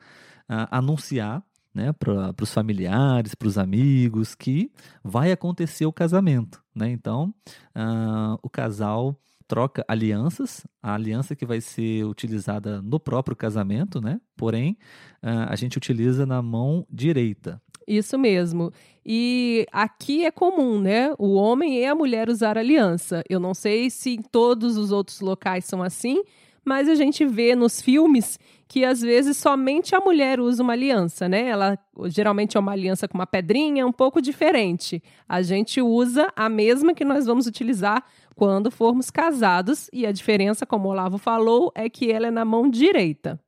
uh, 0.49 0.67
anunciar 0.71 1.45
né, 1.75 1.93
para 1.93 2.35
os 2.41 2.53
familiares, 2.53 3.35
para 3.35 3.49
os 3.49 3.59
amigos, 3.59 4.35
que 4.35 4.71
vai 5.03 5.33
acontecer 5.33 5.87
o 5.87 5.93
casamento. 5.93 6.63
Né? 6.75 6.91
Então, 6.91 7.35
uh, 7.77 8.39
o 8.43 8.51
casal 8.51 9.17
troca 9.51 9.85
alianças, 9.89 10.65
a 10.81 10.95
aliança 10.95 11.35
que 11.35 11.45
vai 11.45 11.61
ser 11.61 12.05
utilizada 12.05 12.81
no 12.81 13.01
próprio 13.01 13.35
casamento, 13.35 14.01
né? 14.01 14.21
Porém, 14.37 14.79
uh, 15.25 15.49
a 15.49 15.57
gente 15.57 15.77
utiliza 15.77 16.25
na 16.25 16.41
mão 16.41 16.87
direita. 16.89 17.61
Isso 17.85 18.17
mesmo. 18.17 18.73
E 19.05 19.67
aqui 19.73 20.25
é 20.25 20.31
comum, 20.31 20.81
né? 20.81 21.13
O 21.19 21.35
homem 21.35 21.81
e 21.81 21.85
a 21.85 21.97
mulher 21.97 22.29
usar 22.29 22.57
aliança. 22.57 23.25
Eu 23.29 23.41
não 23.41 23.53
sei 23.53 23.91
se 23.91 24.11
em 24.11 24.23
todos 24.23 24.77
os 24.77 24.93
outros 24.93 25.21
locais 25.21 25.65
são 25.65 25.83
assim, 25.83 26.23
mas 26.65 26.89
a 26.89 26.95
gente 26.95 27.25
vê 27.25 27.55
nos 27.55 27.81
filmes 27.81 28.39
que 28.69 28.85
às 28.85 29.01
vezes 29.01 29.37
somente 29.37 29.97
a 29.97 30.01
mulher 30.01 30.39
usa 30.39 30.63
uma 30.63 30.75
aliança, 30.75 31.29
né? 31.29 31.49
Ela 31.49 31.77
geralmente 32.07 32.57
é 32.57 32.61
uma 32.61 32.71
aliança 32.71 33.09
com 33.09 33.19
uma 33.19 33.27
pedrinha, 33.27 33.85
um 33.85 33.93
pouco 33.93 34.23
diferente. 34.23 35.03
A 35.29 35.43
gente 35.43 35.83
usa 35.83 36.33
a 36.37 36.49
mesma 36.49 36.95
que 36.95 37.05
nós 37.05 37.27
vamos 37.27 37.47
utilizar 37.47 38.05
quando 38.37 38.71
formos 38.71 39.11
casados, 39.11 39.91
e 39.93 40.07
a 40.07 40.13
diferença, 40.13 40.65
como 40.65 40.89
o 40.89 40.93
Olavo 40.93 41.19
falou, 41.19 41.73
é 41.75 41.91
que 41.91 42.11
ela 42.13 42.29
é 42.29 42.31
na 42.31 42.45
mão 42.45 42.71
direita. 42.71 43.41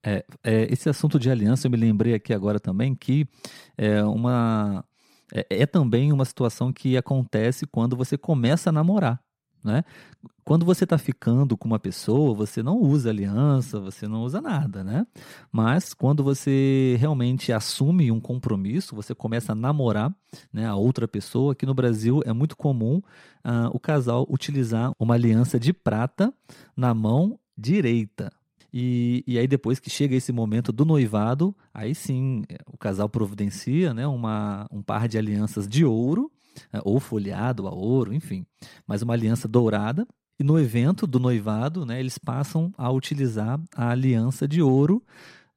É, 0.00 0.24
é, 0.44 0.72
esse 0.72 0.88
assunto 0.88 1.18
de 1.18 1.28
aliança, 1.28 1.66
eu 1.66 1.70
me 1.70 1.76
lembrei 1.76 2.14
aqui 2.14 2.32
agora 2.32 2.60
também 2.60 2.94
que 2.94 3.26
é 3.76 4.02
uma 4.04 4.84
é, 5.34 5.44
é 5.50 5.66
também 5.66 6.12
uma 6.12 6.24
situação 6.24 6.72
que 6.72 6.96
acontece 6.96 7.66
quando 7.66 7.96
você 7.96 8.16
começa 8.16 8.70
a 8.70 8.72
namorar. 8.72 9.20
Né? 9.64 9.84
Quando 10.44 10.64
você 10.64 10.84
está 10.84 10.96
ficando 10.96 11.56
com 11.56 11.68
uma 11.68 11.78
pessoa, 11.78 12.34
você 12.34 12.62
não 12.62 12.80
usa 12.80 13.10
aliança, 13.10 13.78
você 13.78 14.08
não 14.08 14.22
usa 14.22 14.40
nada, 14.40 14.82
né? 14.82 15.06
Mas 15.52 15.92
quando 15.92 16.24
você 16.24 16.96
realmente 16.98 17.52
assume 17.52 18.10
um 18.10 18.20
compromisso, 18.20 18.96
você 18.96 19.14
começa 19.14 19.52
a 19.52 19.54
namorar 19.54 20.14
né, 20.52 20.66
a 20.66 20.74
outra 20.74 21.06
pessoa, 21.06 21.52
aqui 21.52 21.66
no 21.66 21.74
Brasil 21.74 22.22
é 22.24 22.32
muito 22.32 22.56
comum 22.56 23.02
uh, 23.44 23.68
o 23.72 23.78
casal 23.78 24.26
utilizar 24.30 24.92
uma 24.98 25.14
aliança 25.14 25.58
de 25.58 25.72
prata 25.72 26.32
na 26.76 26.94
mão 26.94 27.38
direita. 27.56 28.32
E, 28.72 29.24
e 29.26 29.38
aí 29.38 29.46
depois 29.46 29.78
que 29.78 29.90
chega 29.90 30.14
esse 30.14 30.32
momento 30.32 30.72
do 30.72 30.84
noivado, 30.84 31.54
aí 31.72 31.94
sim 31.94 32.44
o 32.66 32.76
casal 32.76 33.08
providencia 33.08 33.92
né, 33.92 34.06
uma, 34.06 34.66
um 34.70 34.82
par 34.82 35.08
de 35.08 35.18
alianças 35.18 35.66
de 35.66 35.84
ouro 35.84 36.30
ou 36.84 37.00
folheado 37.00 37.66
a 37.66 37.74
ouro, 37.74 38.12
enfim, 38.12 38.46
mas 38.86 39.02
uma 39.02 39.14
aliança 39.14 39.46
dourada. 39.46 40.06
E 40.40 40.44
no 40.44 40.58
evento 40.58 41.06
do 41.06 41.18
noivado, 41.18 41.84
né, 41.84 41.98
eles 41.98 42.16
passam 42.16 42.72
a 42.78 42.90
utilizar 42.90 43.60
a 43.74 43.90
aliança 43.90 44.46
de 44.46 44.62
ouro 44.62 45.02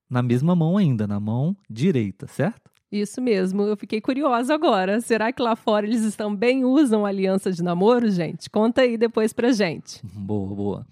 na 0.09 0.23
mesma 0.23 0.55
mão 0.55 0.75
ainda, 0.75 1.05
na 1.05 1.19
mão 1.19 1.55
direita, 1.69 2.25
certo? 2.27 2.71
Isso 2.91 3.21
mesmo, 3.21 3.61
eu 3.61 3.77
fiquei 3.77 4.01
curiosa 4.01 4.53
agora. 4.53 4.99
Será 4.99 5.31
que 5.31 5.41
lá 5.41 5.55
fora 5.55 5.85
eles 5.85 6.15
também 6.15 6.65
usam 6.65 7.05
aliança 7.05 7.51
de 7.51 7.63
namoro, 7.63 8.09
gente? 8.09 8.49
Conta 8.49 8.81
aí 8.81 8.97
depois 8.97 9.31
pra 9.31 9.51
gente. 9.53 10.01
Boa, 10.13 10.55
boa. 10.55 10.87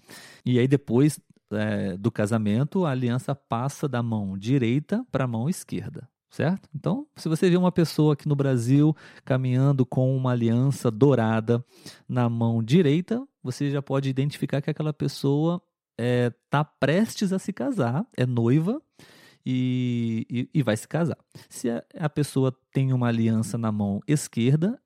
E 0.46 0.58
aí 0.58 0.66
depois 0.66 1.20
é, 1.52 1.96
do 1.98 2.10
casamento, 2.10 2.86
a 2.86 2.92
aliança 2.92 3.34
passa 3.34 3.86
da 3.86 4.02
mão 4.02 4.38
direita 4.38 5.04
para 5.10 5.24
a 5.24 5.28
mão 5.28 5.48
esquerda 5.48 6.08
certo? 6.30 6.68
Então, 6.74 7.06
se 7.16 7.28
você 7.28 7.50
vê 7.50 7.56
uma 7.56 7.72
pessoa 7.72 8.14
aqui 8.14 8.28
no 8.28 8.36
Brasil 8.36 8.96
caminhando 9.24 9.84
com 9.84 10.16
uma 10.16 10.30
aliança 10.30 10.90
dourada 10.90 11.64
na 12.08 12.28
mão 12.28 12.62
direita, 12.62 13.26
você 13.42 13.70
já 13.70 13.82
pode 13.82 14.08
identificar 14.08 14.62
que 14.62 14.70
aquela 14.70 14.92
pessoa 14.92 15.60
está 15.98 16.02
é, 16.02 16.30
tá 16.48 16.64
prestes 16.64 17.32
a 17.32 17.38
se 17.38 17.52
casar, 17.52 18.06
é 18.16 18.24
noiva 18.24 18.80
e, 19.44 20.26
e, 20.30 20.50
e 20.54 20.62
vai 20.62 20.76
se 20.76 20.86
casar. 20.86 21.18
Se 21.48 21.68
a, 21.68 21.84
a 21.98 22.08
pessoa 22.08 22.56
tem 22.72 22.92
uma 22.92 23.08
aliança 23.08 23.58
na 23.58 23.72
mão 23.72 24.00
esquerda, 24.06 24.80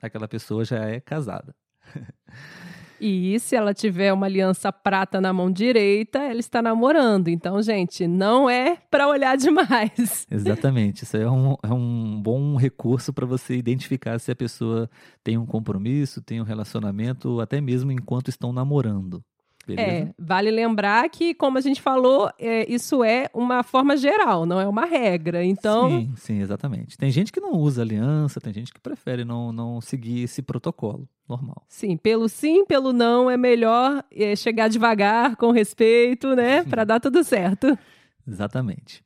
aquela 0.00 0.28
pessoa 0.28 0.64
já 0.64 0.84
é 0.84 1.00
casada. 1.00 1.54
E 3.00 3.38
se 3.40 3.54
ela 3.54 3.74
tiver 3.74 4.12
uma 4.12 4.26
aliança 4.26 4.72
prata 4.72 5.20
na 5.20 5.32
mão 5.32 5.50
direita, 5.50 6.18
ela 6.18 6.40
está 6.40 6.62
namorando. 6.62 7.28
Então, 7.28 7.60
gente, 7.62 8.06
não 8.06 8.48
é 8.48 8.76
para 8.90 9.08
olhar 9.08 9.36
demais. 9.38 10.26
Exatamente. 10.30 11.04
Isso 11.04 11.16
é 11.16 11.30
um, 11.30 11.56
é 11.62 11.72
um 11.72 12.20
bom 12.20 12.56
recurso 12.56 13.12
para 13.12 13.26
você 13.26 13.56
identificar 13.56 14.18
se 14.18 14.30
a 14.30 14.36
pessoa 14.36 14.90
tem 15.22 15.36
um 15.36 15.46
compromisso, 15.46 16.22
tem 16.22 16.40
um 16.40 16.44
relacionamento, 16.44 17.40
até 17.40 17.60
mesmo 17.60 17.92
enquanto 17.92 18.28
estão 18.28 18.52
namorando. 18.52 19.22
Beleza? 19.66 19.88
É, 19.90 20.14
vale 20.16 20.50
lembrar 20.50 21.08
que, 21.10 21.34
como 21.34 21.58
a 21.58 21.60
gente 21.60 21.82
falou, 21.82 22.30
é, 22.38 22.70
isso 22.72 23.02
é 23.02 23.28
uma 23.34 23.64
forma 23.64 23.96
geral, 23.96 24.46
não 24.46 24.60
é 24.60 24.68
uma 24.68 24.84
regra. 24.84 25.44
Então. 25.44 25.90
Sim, 25.90 26.12
sim, 26.16 26.40
exatamente. 26.40 26.96
Tem 26.96 27.10
gente 27.10 27.32
que 27.32 27.40
não 27.40 27.52
usa 27.52 27.82
aliança, 27.82 28.40
tem 28.40 28.52
gente 28.52 28.72
que 28.72 28.80
prefere 28.80 29.24
não, 29.24 29.52
não 29.52 29.80
seguir 29.80 30.22
esse 30.22 30.40
protocolo 30.40 31.08
normal. 31.28 31.66
Sim, 31.68 31.96
pelo 31.96 32.28
sim, 32.28 32.64
pelo 32.64 32.92
não, 32.92 33.28
é 33.28 33.36
melhor 33.36 34.04
é, 34.12 34.36
chegar 34.36 34.68
devagar, 34.68 35.34
com 35.34 35.50
respeito, 35.50 36.36
né? 36.36 36.62
Para 36.62 36.84
dar 36.84 37.00
tudo 37.00 37.24
certo. 37.24 37.76
Exatamente. 38.26 39.02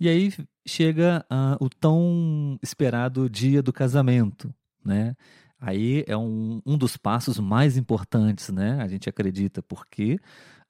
E 0.00 0.08
aí 0.08 0.32
chega 0.66 1.24
uh, 1.30 1.64
o 1.64 1.68
tão 1.68 2.58
esperado 2.62 3.30
dia 3.30 3.62
do 3.62 3.72
casamento, 3.72 4.52
né? 4.84 5.14
Aí 5.60 6.04
é 6.06 6.16
um, 6.16 6.62
um 6.64 6.78
dos 6.78 6.96
passos 6.96 7.38
mais 7.38 7.76
importantes, 7.76 8.48
né? 8.48 8.80
A 8.80 8.88
gente 8.88 9.08
acredita, 9.08 9.62
porque 9.62 10.18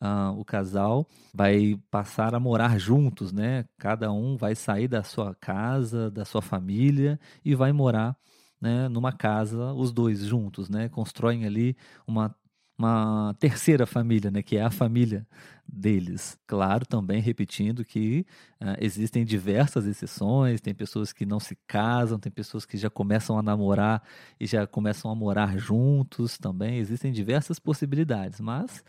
uh, 0.01 0.39
o 0.39 0.45
casal 0.45 1.07
vai 1.33 1.79
passar 1.91 2.35
a 2.35 2.41
morar 2.41 2.79
juntos, 2.79 3.33
né? 3.33 3.65
Cada 3.79 4.11
um 4.13 4.37
vai 4.37 4.55
sair 4.55 4.89
da 4.89 5.03
sua 5.03 5.35
casa, 5.35 6.11
da 6.11 6.25
sua 6.25 6.43
família 6.43 7.21
e 7.45 7.55
vai 7.55 7.73
morar 7.73 8.17
né, 8.61 8.89
numa 8.89 9.13
casa, 9.13 9.73
os 9.73 9.93
dois 9.93 10.21
juntos, 10.21 10.69
né? 10.69 10.89
Constroem 10.89 11.47
ali 11.47 11.77
uma 12.07 12.35
uma 12.81 13.35
terceira 13.39 13.85
família, 13.85 14.31
né, 14.31 14.43
que 14.43 14.57
é 14.57 14.63
a 14.63 14.71
família 14.71 15.27
deles. 15.69 16.39
Claro, 16.47 16.87
também 16.87 17.21
repetindo 17.21 17.85
que 17.85 18.27
uh, 18.61 18.77
existem 18.81 19.25
diversas 19.25 19.87
exceções, 19.87 20.61
tem 20.61 20.75
pessoas 20.75 21.13
que 21.13 21.27
não 21.27 21.39
se 21.39 21.57
casam, 21.67 22.19
tem 22.19 22.33
pessoas 22.33 22.65
que 22.65 22.79
já 22.79 22.89
começam 22.89 23.39
a 23.39 23.43
namorar 23.43 24.03
e 24.41 24.47
já 24.47 24.67
começam 24.67 25.11
a 25.11 25.15
morar 25.15 25.59
juntos 25.59 26.39
também. 26.39 26.79
Existem 26.79 27.13
diversas 27.13 27.59
possibilidades, 27.59 28.41
mas 28.41 28.83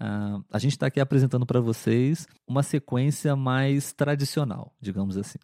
uh, 0.00 0.44
a 0.50 0.58
gente 0.58 0.72
está 0.72 0.88
aqui 0.88 0.98
apresentando 0.98 1.46
para 1.46 1.60
vocês 1.60 2.26
uma 2.48 2.64
sequência 2.64 3.36
mais 3.36 3.92
tradicional, 3.92 4.74
digamos 4.80 5.16
assim. 5.16 5.38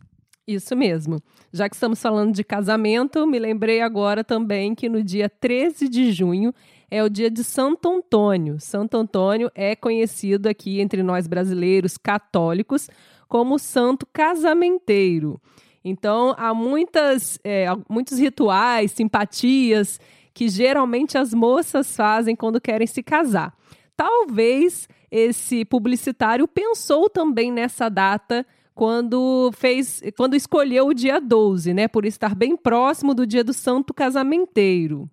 Isso 0.46 0.74
mesmo. 0.74 1.22
Já 1.52 1.68
que 1.68 1.76
estamos 1.76 2.02
falando 2.02 2.34
de 2.34 2.42
casamento, 2.42 3.26
me 3.26 3.38
lembrei 3.38 3.80
agora 3.80 4.24
também 4.24 4.74
que 4.74 4.88
no 4.88 5.02
dia 5.02 5.28
13 5.28 5.88
de 5.88 6.10
junho 6.10 6.52
é 6.90 7.02
o 7.02 7.08
dia 7.08 7.30
de 7.30 7.44
Santo 7.44 7.88
Antônio. 7.88 8.58
Santo 8.58 8.96
Antônio 8.96 9.50
é 9.54 9.76
conhecido 9.76 10.48
aqui 10.48 10.80
entre 10.80 11.02
nós 11.02 11.28
brasileiros 11.28 11.96
católicos 11.96 12.88
como 13.28 13.58
santo 13.58 14.04
casamenteiro. 14.12 15.40
Então, 15.84 16.34
há 16.36 16.52
muitas, 16.52 17.38
é, 17.44 17.66
muitos 17.88 18.18
rituais, 18.18 18.90
simpatias 18.90 20.00
que 20.34 20.48
geralmente 20.48 21.16
as 21.16 21.32
moças 21.32 21.94
fazem 21.96 22.34
quando 22.34 22.60
querem 22.60 22.86
se 22.86 23.02
casar. 23.02 23.56
Talvez 23.96 24.88
esse 25.10 25.64
publicitário 25.64 26.48
pensou 26.48 27.08
também 27.08 27.52
nessa 27.52 27.88
data 27.88 28.46
quando 28.74 29.50
fez, 29.52 30.02
quando 30.16 30.34
escolheu 30.34 30.88
o 30.88 30.94
dia 30.94 31.20
12, 31.20 31.74
né, 31.74 31.88
por 31.88 32.04
estar 32.04 32.34
bem 32.34 32.56
próximo 32.56 33.14
do 33.14 33.26
dia 33.26 33.44
do 33.44 33.52
santo 33.52 33.92
casamenteiro. 33.92 35.10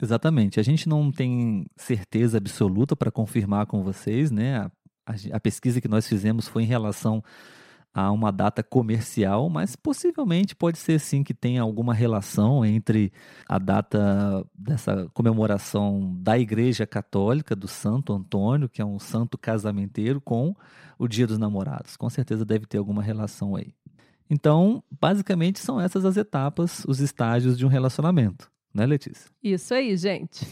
Exatamente. 0.00 0.60
A 0.60 0.62
gente 0.62 0.88
não 0.88 1.10
tem 1.10 1.66
certeza 1.76 2.38
absoluta 2.38 2.94
para 2.94 3.10
confirmar 3.10 3.66
com 3.66 3.82
vocês, 3.82 4.30
né? 4.30 4.58
A, 4.58 4.70
a, 5.06 5.14
a, 5.32 5.40
pesquisa 5.40 5.80
que 5.80 5.88
nós 5.88 6.06
fizemos 6.06 6.46
foi 6.46 6.62
em 6.62 6.66
relação 6.66 7.22
a 7.98 8.12
uma 8.12 8.30
data 8.30 8.62
comercial, 8.62 9.50
mas 9.50 9.74
possivelmente 9.74 10.54
pode 10.54 10.78
ser 10.78 11.00
sim 11.00 11.24
que 11.24 11.34
tenha 11.34 11.62
alguma 11.62 11.92
relação 11.92 12.64
entre 12.64 13.12
a 13.48 13.58
data 13.58 14.46
dessa 14.54 15.08
comemoração 15.12 16.16
da 16.20 16.38
Igreja 16.38 16.86
Católica 16.86 17.56
do 17.56 17.66
Santo 17.66 18.12
Antônio, 18.12 18.68
que 18.68 18.80
é 18.80 18.84
um 18.84 19.00
santo 19.00 19.36
casamenteiro, 19.36 20.20
com 20.20 20.54
o 20.96 21.08
Dia 21.08 21.26
dos 21.26 21.38
Namorados. 21.38 21.96
Com 21.96 22.08
certeza 22.08 22.44
deve 22.44 22.66
ter 22.66 22.78
alguma 22.78 23.02
relação 23.02 23.56
aí. 23.56 23.74
Então, 24.30 24.80
basicamente 25.00 25.58
são 25.58 25.80
essas 25.80 26.04
as 26.04 26.16
etapas, 26.16 26.84
os 26.86 27.00
estágios 27.00 27.58
de 27.58 27.66
um 27.66 27.68
relacionamento, 27.68 28.48
né, 28.72 28.86
Letícia? 28.86 29.28
Isso 29.42 29.74
aí, 29.74 29.96
gente. 29.96 30.46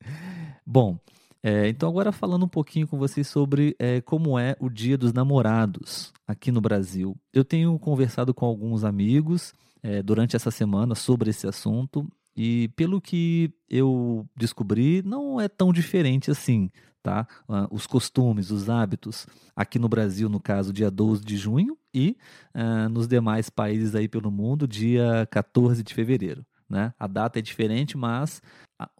Bom, 0.66 0.98
é, 1.42 1.68
então, 1.68 1.88
agora 1.88 2.12
falando 2.12 2.44
um 2.44 2.48
pouquinho 2.48 2.86
com 2.86 2.96
vocês 2.96 3.26
sobre 3.26 3.74
é, 3.78 4.00
como 4.00 4.38
é 4.38 4.56
o 4.60 4.70
Dia 4.70 4.96
dos 4.96 5.12
Namorados 5.12 6.12
aqui 6.26 6.52
no 6.52 6.60
Brasil. 6.60 7.16
Eu 7.32 7.44
tenho 7.44 7.76
conversado 7.78 8.32
com 8.32 8.46
alguns 8.46 8.84
amigos 8.84 9.52
é, 9.82 10.02
durante 10.02 10.36
essa 10.36 10.50
semana 10.50 10.94
sobre 10.94 11.30
esse 11.30 11.46
assunto 11.46 12.08
e, 12.36 12.68
pelo 12.76 13.00
que 13.00 13.52
eu 13.68 14.26
descobri, 14.36 15.02
não 15.02 15.40
é 15.40 15.48
tão 15.48 15.72
diferente 15.72 16.30
assim, 16.30 16.70
tá? 17.02 17.26
Uh, 17.48 17.66
os 17.70 17.86
costumes, 17.86 18.50
os 18.50 18.70
hábitos 18.70 19.26
aqui 19.54 19.78
no 19.78 19.88
Brasil, 19.88 20.28
no 20.28 20.40
caso, 20.40 20.72
dia 20.72 20.90
12 20.90 21.24
de 21.24 21.36
junho 21.36 21.76
e 21.92 22.16
uh, 22.54 22.88
nos 22.88 23.06
demais 23.06 23.50
países 23.50 23.94
aí 23.94 24.08
pelo 24.08 24.30
mundo, 24.30 24.66
dia 24.66 25.26
14 25.30 25.82
de 25.82 25.92
fevereiro. 25.92 26.46
Né? 26.68 26.92
A 26.98 27.06
data 27.06 27.38
é 27.38 27.42
diferente, 27.42 27.96
mas 27.96 28.42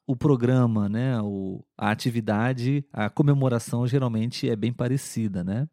o 0.07 0.15
programa, 0.15 0.89
né, 0.89 1.21
o, 1.23 1.65
a 1.77 1.91
atividade, 1.91 2.85
a 2.93 3.09
comemoração 3.09 3.87
geralmente 3.87 4.49
é 4.49 4.55
bem 4.55 4.73
parecida, 4.73 5.43
né? 5.43 5.69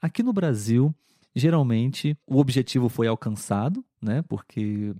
Aqui 0.00 0.22
no 0.22 0.32
Brasil, 0.32 0.94
geralmente 1.34 2.16
o 2.26 2.38
objetivo 2.38 2.88
foi 2.88 3.06
alcançado, 3.06 3.84
né? 4.00 4.22
Porque 4.22 4.94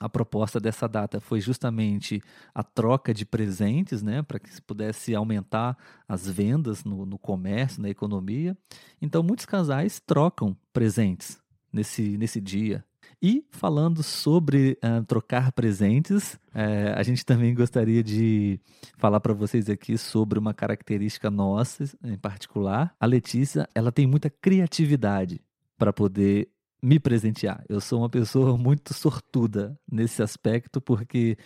a 0.00 0.08
proposta 0.08 0.58
dessa 0.58 0.88
data 0.88 1.20
foi 1.20 1.40
justamente 1.40 2.22
a 2.54 2.62
troca 2.62 3.12
de 3.12 3.26
presentes, 3.26 4.02
né, 4.02 4.22
para 4.22 4.38
que 4.38 4.50
se 4.50 4.62
pudesse 4.62 5.14
aumentar 5.14 5.76
as 6.08 6.26
vendas 6.26 6.84
no, 6.84 7.04
no 7.04 7.18
comércio, 7.18 7.82
na 7.82 7.90
economia. 7.90 8.56
Então, 9.02 9.22
muitos 9.22 9.44
casais 9.44 10.00
trocam 10.00 10.56
presentes 10.72 11.38
nesse, 11.70 12.16
nesse 12.16 12.40
dia, 12.40 12.82
e 13.22 13.44
falando 13.50 14.02
sobre 14.02 14.78
uh, 14.84 15.04
trocar 15.04 15.52
presentes, 15.52 16.34
uh, 16.54 16.94
a 16.96 17.02
gente 17.02 17.24
também 17.24 17.54
gostaria 17.54 18.02
de 18.02 18.58
falar 18.96 19.20
para 19.20 19.34
vocês 19.34 19.68
aqui 19.68 19.98
sobre 19.98 20.38
uma 20.38 20.54
característica 20.54 21.30
nossa 21.30 21.84
em 22.02 22.16
particular. 22.16 22.94
A 22.98 23.06
Letícia, 23.06 23.68
ela 23.74 23.92
tem 23.92 24.06
muita 24.06 24.30
criatividade 24.30 25.40
para 25.78 25.92
poder 25.92 26.48
me 26.82 26.98
presentear. 26.98 27.62
Eu 27.68 27.80
sou 27.80 27.98
uma 27.98 28.08
pessoa 28.08 28.56
muito 28.56 28.94
sortuda 28.94 29.78
nesse 29.90 30.22
aspecto 30.22 30.80
porque 30.80 31.36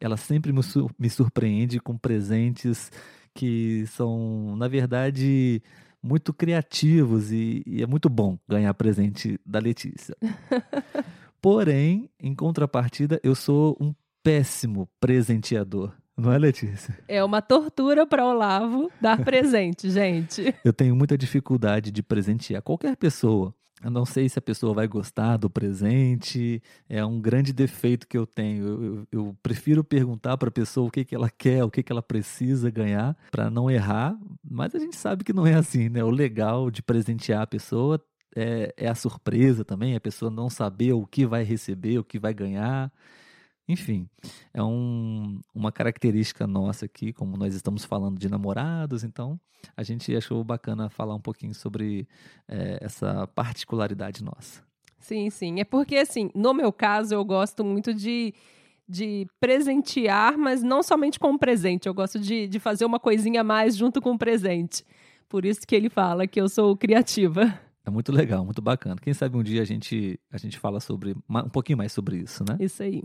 ela 0.00 0.16
sempre 0.16 0.52
me, 0.52 0.62
sur 0.62 0.90
me 0.98 1.08
surpreende 1.08 1.78
com 1.78 1.96
presentes 1.96 2.90
que 3.34 3.86
são, 3.88 4.56
na 4.56 4.66
verdade, 4.66 5.62
muito 6.02 6.32
criativos 6.32 7.30
e, 7.30 7.62
e, 7.66 7.82
é 7.82 7.86
muito 7.86 8.08
bom 8.08 8.38
ganhar 8.48 8.72
presente 8.74 9.38
da 9.44 9.58
Letícia. 9.58 10.16
Porém, 11.40 12.10
em 12.20 12.34
contrapartida, 12.34 13.20
eu 13.22 13.34
sou 13.34 13.76
um 13.80 13.94
péssimo 14.22 14.88
presenteador. 15.00 15.92
Não 16.16 16.30
é, 16.32 16.38
Letícia? 16.38 16.98
É 17.08 17.24
uma 17.24 17.40
tortura 17.40 18.06
para 18.06 18.26
Olavo 18.26 18.90
dar 19.00 19.24
presente, 19.24 19.88
gente. 19.90 20.54
Eu 20.62 20.72
tenho 20.72 20.94
muita 20.94 21.16
dificuldade 21.16 21.90
de 21.90 22.02
presentear 22.02 22.60
qualquer 22.60 22.96
pessoa. 22.96 23.54
Eu 23.82 23.90
não 23.90 24.04
sei 24.04 24.28
se 24.28 24.38
a 24.38 24.42
pessoa 24.42 24.74
vai 24.74 24.86
gostar 24.86 25.36
do 25.36 25.48
presente. 25.48 26.62
É 26.88 27.04
um 27.04 27.20
grande 27.20 27.52
defeito 27.52 28.06
que 28.06 28.16
eu 28.16 28.26
tenho. 28.26 28.66
Eu, 28.66 28.84
eu, 28.84 29.06
eu 29.10 29.36
prefiro 29.42 29.82
perguntar 29.82 30.36
para 30.36 30.48
a 30.48 30.52
pessoa 30.52 30.88
o 30.88 30.90
que, 30.90 31.04
que 31.04 31.14
ela 31.14 31.30
quer, 31.30 31.64
o 31.64 31.70
que, 31.70 31.82
que 31.82 31.90
ela 31.90 32.02
precisa 32.02 32.70
ganhar, 32.70 33.16
para 33.30 33.50
não 33.50 33.70
errar. 33.70 34.18
Mas 34.48 34.74
a 34.74 34.78
gente 34.78 34.96
sabe 34.96 35.24
que 35.24 35.32
não 35.32 35.46
é 35.46 35.54
assim, 35.54 35.88
né? 35.88 36.04
O 36.04 36.10
legal 36.10 36.70
de 36.70 36.82
presentear 36.82 37.42
a 37.42 37.46
pessoa 37.46 38.02
é, 38.36 38.72
é 38.76 38.88
a 38.88 38.94
surpresa 38.94 39.64
também, 39.64 39.96
a 39.96 40.00
pessoa 40.00 40.30
não 40.30 40.50
saber 40.50 40.92
o 40.92 41.06
que 41.06 41.26
vai 41.26 41.42
receber, 41.42 41.98
o 41.98 42.04
que 42.04 42.18
vai 42.18 42.34
ganhar. 42.34 42.92
Enfim, 43.70 44.08
é 44.52 44.62
um, 44.62 45.40
uma 45.54 45.70
característica 45.70 46.46
nossa 46.46 46.86
aqui, 46.86 47.12
como 47.12 47.36
nós 47.36 47.54
estamos 47.54 47.84
falando 47.84 48.18
de 48.18 48.28
namorados, 48.28 49.04
então 49.04 49.38
a 49.76 49.82
gente 49.82 50.14
achou 50.16 50.42
bacana 50.42 50.88
falar 50.88 51.14
um 51.14 51.20
pouquinho 51.20 51.54
sobre 51.54 52.08
é, 52.48 52.78
essa 52.80 53.26
particularidade 53.28 54.24
nossa. 54.24 54.62
Sim, 54.98 55.30
sim. 55.30 55.60
É 55.60 55.64
porque, 55.64 55.96
assim, 55.96 56.30
no 56.34 56.52
meu 56.52 56.72
caso, 56.72 57.14
eu 57.14 57.24
gosto 57.24 57.64
muito 57.64 57.94
de, 57.94 58.34
de 58.88 59.26
presentear, 59.38 60.36
mas 60.36 60.62
não 60.62 60.82
somente 60.82 61.18
com 61.18 61.32
o 61.32 61.38
presente. 61.38 61.86
Eu 61.86 61.94
gosto 61.94 62.18
de, 62.18 62.46
de 62.46 62.58
fazer 62.58 62.84
uma 62.84 63.00
coisinha 63.00 63.40
a 63.40 63.44
mais 63.44 63.76
junto 63.76 64.00
com 64.00 64.12
o 64.12 64.18
presente. 64.18 64.84
Por 65.28 65.44
isso 65.44 65.66
que 65.66 65.74
ele 65.74 65.88
fala 65.88 66.26
que 66.26 66.40
eu 66.40 66.48
sou 66.48 66.76
criativa. 66.76 67.58
É 67.84 67.90
muito 67.90 68.12
legal, 68.12 68.44
muito 68.44 68.60
bacana. 68.60 68.96
Quem 69.00 69.14
sabe 69.14 69.36
um 69.36 69.42
dia 69.42 69.62
a 69.62 69.64
gente, 69.64 70.20
a 70.30 70.36
gente 70.36 70.58
fala 70.58 70.80
sobre 70.80 71.16
um 71.28 71.48
pouquinho 71.48 71.78
mais 71.78 71.92
sobre 71.92 72.18
isso, 72.18 72.44
né? 72.46 72.56
Isso 72.60 72.82
aí. 72.82 73.02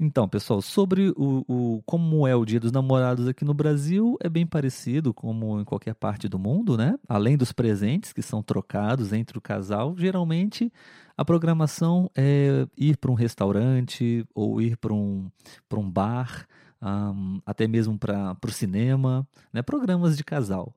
Então, 0.00 0.28
pessoal, 0.28 0.62
sobre 0.62 1.12
o, 1.16 1.44
o, 1.48 1.82
como 1.84 2.24
é 2.24 2.34
o 2.34 2.44
Dia 2.44 2.60
dos 2.60 2.70
Namorados 2.70 3.26
aqui 3.26 3.44
no 3.44 3.52
Brasil, 3.52 4.16
é 4.22 4.28
bem 4.28 4.46
parecido 4.46 5.12
como 5.12 5.60
em 5.60 5.64
qualquer 5.64 5.94
parte 5.94 6.28
do 6.28 6.38
mundo, 6.38 6.76
né? 6.76 6.96
Além 7.08 7.36
dos 7.36 7.50
presentes 7.50 8.12
que 8.12 8.22
são 8.22 8.40
trocados 8.40 9.12
entre 9.12 9.36
o 9.36 9.40
casal, 9.40 9.96
geralmente 9.98 10.72
a 11.16 11.24
programação 11.24 12.08
é 12.16 12.64
ir 12.76 12.96
para 12.96 13.10
um 13.10 13.14
restaurante 13.14 14.24
ou 14.32 14.62
ir 14.62 14.76
para 14.76 14.94
um, 14.94 15.28
um 15.72 15.90
bar, 15.90 16.46
um, 16.80 17.40
até 17.44 17.66
mesmo 17.66 17.98
para 17.98 18.36
o 18.44 18.50
cinema, 18.52 19.26
né? 19.52 19.62
Programas 19.62 20.16
de 20.16 20.22
casal. 20.22 20.76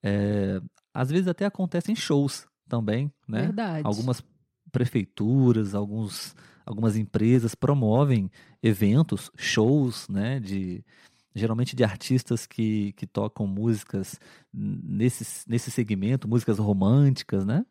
É, 0.00 0.60
às 0.94 1.10
vezes 1.10 1.26
até 1.26 1.44
acontecem 1.44 1.96
shows 1.96 2.46
também, 2.68 3.12
né? 3.26 3.42
Verdade. 3.42 3.82
Algumas 3.84 4.22
prefeituras, 4.70 5.74
alguns, 5.74 6.36
algumas 6.70 6.96
empresas 6.96 7.54
promovem 7.54 8.30
eventos, 8.62 9.30
shows, 9.36 10.08
né? 10.08 10.38
De, 10.38 10.84
geralmente 11.34 11.76
de 11.76 11.84
artistas 11.84 12.46
que, 12.46 12.92
que 12.92 13.06
tocam 13.06 13.46
músicas 13.46 14.18
nesse, 14.52 15.48
nesse 15.48 15.70
segmento, 15.70 16.28
músicas 16.28 16.58
românticas, 16.58 17.44
né? 17.44 17.64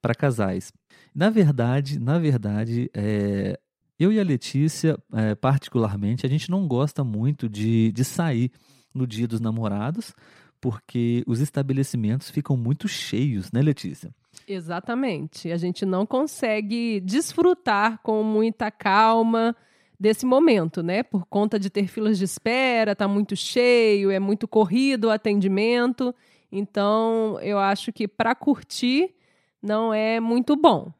Para 0.00 0.14
casais. 0.14 0.72
Na 1.14 1.30
verdade, 1.30 1.98
na 1.98 2.18
verdade, 2.18 2.90
é, 2.94 3.58
eu 3.98 4.12
e 4.12 4.18
a 4.18 4.24
Letícia, 4.24 4.98
é, 5.12 5.34
particularmente, 5.34 6.26
a 6.26 6.28
gente 6.28 6.50
não 6.50 6.66
gosta 6.66 7.04
muito 7.04 7.48
de, 7.48 7.92
de 7.92 8.04
sair 8.04 8.50
no 8.92 9.06
dia 9.06 9.26
dos 9.26 9.40
namorados, 9.40 10.14
porque 10.60 11.22
os 11.26 11.40
estabelecimentos 11.40 12.30
ficam 12.30 12.56
muito 12.56 12.88
cheios, 12.88 13.50
né, 13.52 13.60
Letícia? 13.60 14.14
Exatamente. 14.46 15.50
A 15.50 15.56
gente 15.56 15.86
não 15.86 16.04
consegue 16.04 17.00
desfrutar 17.00 18.00
com 18.02 18.22
muita 18.22 18.70
calma 18.70 19.56
desse 19.98 20.26
momento, 20.26 20.82
né? 20.82 21.02
Por 21.02 21.26
conta 21.26 21.58
de 21.58 21.70
ter 21.70 21.86
filas 21.86 22.18
de 22.18 22.24
espera, 22.24 22.94
tá 22.94 23.08
muito 23.08 23.34
cheio, 23.36 24.10
é 24.10 24.18
muito 24.18 24.46
corrido 24.46 25.06
o 25.06 25.10
atendimento. 25.10 26.14
Então, 26.50 27.38
eu 27.40 27.58
acho 27.58 27.92
que 27.92 28.06
para 28.06 28.34
curtir 28.34 29.14
não 29.62 29.94
é 29.94 30.20
muito 30.20 30.56
bom. 30.56 30.92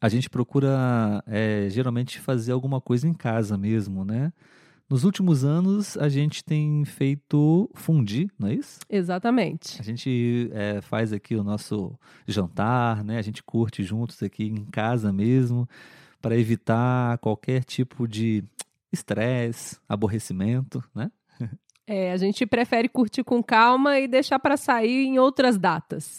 A 0.00 0.08
gente 0.08 0.30
procura 0.30 1.22
é, 1.26 1.68
geralmente 1.70 2.20
fazer 2.20 2.52
alguma 2.52 2.80
coisa 2.80 3.06
em 3.06 3.12
casa 3.12 3.58
mesmo, 3.58 4.04
né? 4.04 4.32
Nos 4.90 5.04
últimos 5.04 5.44
anos, 5.44 5.98
a 5.98 6.08
gente 6.08 6.42
tem 6.42 6.82
feito 6.86 7.68
fundi, 7.74 8.30
não 8.38 8.48
é 8.48 8.54
isso? 8.54 8.80
Exatamente. 8.88 9.78
A 9.78 9.84
gente 9.84 10.48
é, 10.52 10.80
faz 10.80 11.12
aqui 11.12 11.34
o 11.34 11.44
nosso 11.44 11.98
jantar, 12.26 13.04
né? 13.04 13.18
A 13.18 13.22
gente 13.22 13.42
curte 13.42 13.82
juntos 13.82 14.22
aqui 14.22 14.44
em 14.44 14.64
casa 14.64 15.12
mesmo, 15.12 15.68
para 16.22 16.38
evitar 16.38 17.18
qualquer 17.18 17.64
tipo 17.64 18.08
de 18.08 18.42
estresse, 18.90 19.76
aborrecimento, 19.86 20.82
né? 20.94 21.10
É, 21.86 22.12
a 22.12 22.16
gente 22.16 22.44
prefere 22.46 22.88
curtir 22.88 23.24
com 23.24 23.42
calma 23.42 23.98
e 23.98 24.08
deixar 24.08 24.38
para 24.38 24.56
sair 24.56 25.06
em 25.06 25.18
outras 25.18 25.56
datas. 25.56 26.18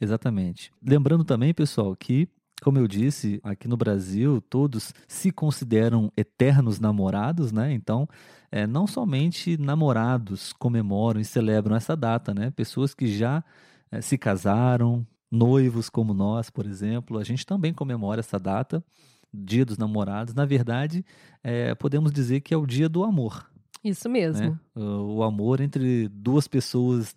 Exatamente. 0.00 0.70
Lembrando 0.82 1.24
também, 1.24 1.52
pessoal, 1.52 1.94
que 1.94 2.28
como 2.62 2.78
eu 2.78 2.88
disse, 2.88 3.40
aqui 3.42 3.68
no 3.68 3.76
Brasil, 3.76 4.40
todos 4.40 4.92
se 5.06 5.30
consideram 5.30 6.10
eternos 6.16 6.80
namorados, 6.80 7.52
né? 7.52 7.72
Então, 7.72 8.08
é, 8.50 8.66
não 8.66 8.86
somente 8.86 9.56
namorados 9.58 10.52
comemoram 10.52 11.20
e 11.20 11.24
celebram 11.24 11.76
essa 11.76 11.96
data, 11.96 12.32
né? 12.32 12.50
Pessoas 12.50 12.94
que 12.94 13.06
já 13.06 13.44
é, 13.90 14.00
se 14.00 14.16
casaram, 14.16 15.06
noivos 15.30 15.90
como 15.90 16.14
nós, 16.14 16.50
por 16.50 16.66
exemplo, 16.66 17.18
a 17.18 17.24
gente 17.24 17.44
também 17.44 17.72
comemora 17.72 18.20
essa 18.20 18.38
data, 18.38 18.82
Dia 19.32 19.64
dos 19.64 19.76
Namorados. 19.76 20.32
Na 20.32 20.46
verdade, 20.46 21.04
é, 21.42 21.74
podemos 21.74 22.10
dizer 22.10 22.40
que 22.40 22.54
é 22.54 22.56
o 22.56 22.64
dia 22.64 22.88
do 22.88 23.04
amor. 23.04 23.50
Isso 23.84 24.08
mesmo. 24.08 24.50
Né? 24.50 24.82
O 24.82 25.22
amor 25.22 25.60
entre 25.60 26.08
duas 26.08 26.48
pessoas 26.48 27.14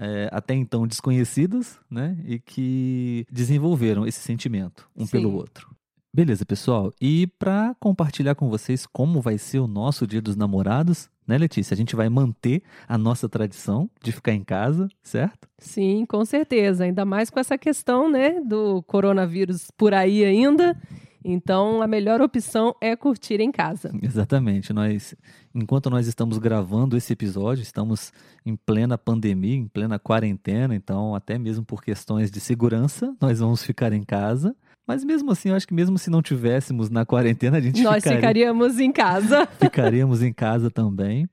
é, 0.00 0.30
até 0.32 0.54
então 0.54 0.86
desconhecidas, 0.86 1.78
né? 1.90 2.16
E 2.24 2.38
que 2.38 3.26
desenvolveram 3.30 4.06
esse 4.06 4.20
sentimento 4.20 4.88
um 4.96 5.04
Sim. 5.04 5.12
pelo 5.12 5.34
outro. 5.34 5.68
Beleza, 6.12 6.44
pessoal. 6.44 6.90
E 7.00 7.28
para 7.38 7.76
compartilhar 7.78 8.34
com 8.34 8.48
vocês 8.48 8.84
como 8.84 9.20
vai 9.20 9.38
ser 9.38 9.60
o 9.60 9.68
nosso 9.68 10.06
Dia 10.06 10.20
dos 10.20 10.34
Namorados, 10.34 11.08
né, 11.24 11.38
Letícia? 11.38 11.72
A 11.72 11.76
gente 11.76 11.94
vai 11.94 12.08
manter 12.08 12.62
a 12.88 12.98
nossa 12.98 13.28
tradição 13.28 13.88
de 14.02 14.10
ficar 14.10 14.32
em 14.32 14.42
casa, 14.42 14.88
certo? 15.02 15.46
Sim, 15.58 16.04
com 16.06 16.24
certeza. 16.24 16.82
Ainda 16.82 17.04
mais 17.04 17.30
com 17.30 17.38
essa 17.38 17.56
questão, 17.56 18.10
né, 18.10 18.40
do 18.40 18.82
coronavírus 18.84 19.70
por 19.76 19.94
aí 19.94 20.24
ainda. 20.24 20.76
Então, 21.24 21.82
a 21.82 21.86
melhor 21.86 22.20
opção 22.20 22.74
é 22.80 22.96
curtir 22.96 23.40
em 23.40 23.52
casa. 23.52 23.90
Exatamente. 24.02 24.72
Nós, 24.72 25.14
enquanto 25.54 25.90
nós 25.90 26.06
estamos 26.06 26.38
gravando 26.38 26.96
esse 26.96 27.12
episódio, 27.12 27.62
estamos 27.62 28.12
em 28.44 28.56
plena 28.56 28.96
pandemia, 28.96 29.56
em 29.56 29.68
plena 29.68 29.98
quarentena, 29.98 30.74
então 30.74 31.14
até 31.14 31.38
mesmo 31.38 31.64
por 31.64 31.82
questões 31.82 32.30
de 32.30 32.40
segurança, 32.40 33.14
nós 33.20 33.40
vamos 33.40 33.62
ficar 33.62 33.92
em 33.92 34.02
casa. 34.02 34.54
Mas 34.86 35.04
mesmo 35.04 35.30
assim, 35.30 35.50
eu 35.50 35.54
acho 35.54 35.68
que 35.68 35.74
mesmo 35.74 35.98
se 35.98 36.10
não 36.10 36.20
tivéssemos 36.20 36.90
na 36.90 37.06
quarentena, 37.06 37.58
a 37.58 37.60
gente 37.60 37.80
Nós 37.82 37.96
ficaria... 37.96 38.18
ficaríamos 38.18 38.80
em 38.80 38.90
casa. 38.90 39.46
ficaríamos 39.60 40.22
em 40.22 40.32
casa 40.32 40.70
também. 40.70 41.28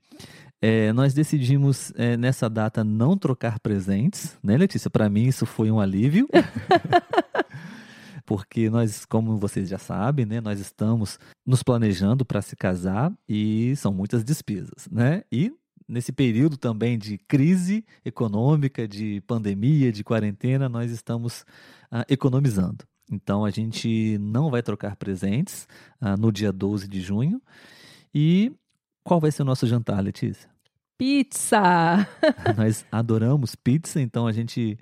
É, 0.60 0.92
nós 0.92 1.14
decidimos 1.14 1.92
é, 1.96 2.16
nessa 2.16 2.48
data 2.50 2.82
não 2.84 3.16
trocar 3.16 3.60
presentes, 3.60 4.36
né, 4.42 4.56
Letícia? 4.56 4.90
Para 4.90 5.08
mim 5.08 5.24
isso 5.24 5.46
foi 5.46 5.70
um 5.70 5.80
alívio. 5.80 6.28
Porque 8.28 8.68
nós, 8.68 9.06
como 9.06 9.38
vocês 9.38 9.70
já 9.70 9.78
sabem, 9.78 10.26
né, 10.26 10.38
nós 10.38 10.60
estamos 10.60 11.18
nos 11.46 11.62
planejando 11.62 12.26
para 12.26 12.42
se 12.42 12.54
casar 12.54 13.10
e 13.26 13.74
são 13.76 13.90
muitas 13.90 14.22
despesas, 14.22 14.86
né? 14.92 15.22
E 15.32 15.50
nesse 15.88 16.12
período 16.12 16.58
também 16.58 16.98
de 16.98 17.16
crise 17.16 17.86
econômica, 18.04 18.86
de 18.86 19.22
pandemia, 19.22 19.90
de 19.90 20.04
quarentena, 20.04 20.68
nós 20.68 20.90
estamos 20.90 21.46
ah, 21.90 22.04
economizando. 22.06 22.84
Então 23.10 23.46
a 23.46 23.50
gente 23.50 24.18
não 24.18 24.50
vai 24.50 24.62
trocar 24.62 24.94
presentes 24.96 25.66
ah, 25.98 26.14
no 26.14 26.30
dia 26.30 26.52
12 26.52 26.86
de 26.86 27.00
junho. 27.00 27.40
E 28.14 28.52
qual 29.02 29.20
vai 29.20 29.32
ser 29.32 29.40
o 29.40 29.46
nosso 29.46 29.66
jantar, 29.66 30.02
Letícia? 30.02 30.50
Pizza! 30.98 32.06
Nós 32.58 32.84
adoramos 32.90 33.54
pizza, 33.54 34.00
então 34.00 34.26
a 34.26 34.32
gente 34.32 34.76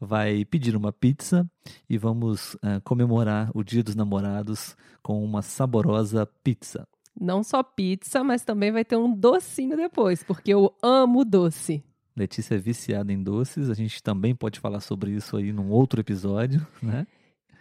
vai 0.00 0.44
pedir 0.44 0.76
uma 0.76 0.92
pizza 0.92 1.48
e 1.88 1.98
vamos 1.98 2.54
uh, 2.54 2.80
comemorar 2.84 3.50
o 3.54 3.62
Dia 3.62 3.82
dos 3.82 3.94
Namorados 3.94 4.76
com 5.02 5.24
uma 5.24 5.42
saborosa 5.42 6.26
pizza. 6.42 6.86
Não 7.18 7.42
só 7.42 7.62
pizza, 7.62 8.22
mas 8.22 8.42
também 8.42 8.70
vai 8.70 8.84
ter 8.84 8.96
um 8.96 9.14
docinho 9.14 9.76
depois, 9.76 10.22
porque 10.22 10.52
eu 10.52 10.74
amo 10.82 11.24
doce. 11.24 11.82
Letícia 12.14 12.54
é 12.54 12.58
viciada 12.58 13.12
em 13.12 13.22
doces, 13.22 13.68
a 13.70 13.74
gente 13.74 14.02
também 14.02 14.34
pode 14.34 14.58
falar 14.58 14.80
sobre 14.80 15.12
isso 15.12 15.36
aí 15.36 15.52
num 15.52 15.70
outro 15.70 16.00
episódio, 16.00 16.66
né? 16.82 17.06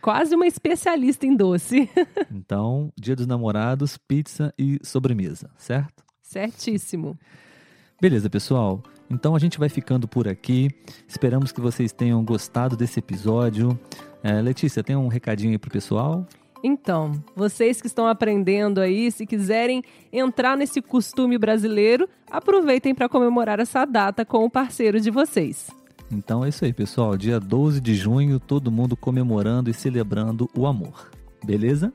Quase 0.01 0.35
uma 0.35 0.45
especialista 0.45 1.25
em 1.25 1.35
doce. 1.35 1.89
então, 2.31 2.93
Dia 2.95 3.15
dos 3.15 3.25
Namorados, 3.25 3.97
pizza 3.97 4.53
e 4.57 4.79
sobremesa, 4.83 5.49
certo? 5.57 6.03
Certíssimo. 6.21 7.17
Beleza, 7.99 8.29
pessoal. 8.29 8.83
Então 9.09 9.35
a 9.35 9.39
gente 9.39 9.59
vai 9.59 9.69
ficando 9.69 10.07
por 10.07 10.27
aqui. 10.27 10.69
Esperamos 11.07 11.51
que 11.51 11.61
vocês 11.61 11.91
tenham 11.91 12.23
gostado 12.23 12.75
desse 12.75 12.99
episódio. 12.99 13.79
É, 14.23 14.41
Letícia, 14.41 14.83
tem 14.83 14.95
um 14.95 15.07
recadinho 15.07 15.51
aí 15.51 15.57
pro 15.57 15.69
pessoal? 15.69 16.25
Então, 16.63 17.11
vocês 17.35 17.79
que 17.79 17.85
estão 17.85 18.07
aprendendo 18.07 18.81
aí, 18.81 19.11
se 19.11 19.25
quiserem 19.27 19.83
entrar 20.11 20.57
nesse 20.57 20.81
costume 20.81 21.37
brasileiro, 21.37 22.09
aproveitem 22.29 22.95
para 22.95 23.07
comemorar 23.07 23.59
essa 23.59 23.85
data 23.85 24.25
com 24.25 24.43
o 24.43 24.49
parceiro 24.49 24.99
de 24.99 25.11
vocês. 25.11 25.69
Então 26.11 26.43
é 26.43 26.49
isso 26.49 26.65
aí, 26.65 26.73
pessoal. 26.73 27.15
Dia 27.17 27.39
12 27.39 27.79
de 27.79 27.93
junho, 27.93 28.39
todo 28.39 28.71
mundo 28.71 28.97
comemorando 28.97 29.69
e 29.69 29.73
celebrando 29.73 30.49
o 30.57 30.65
amor. 30.65 31.11
Beleza? 31.43 31.93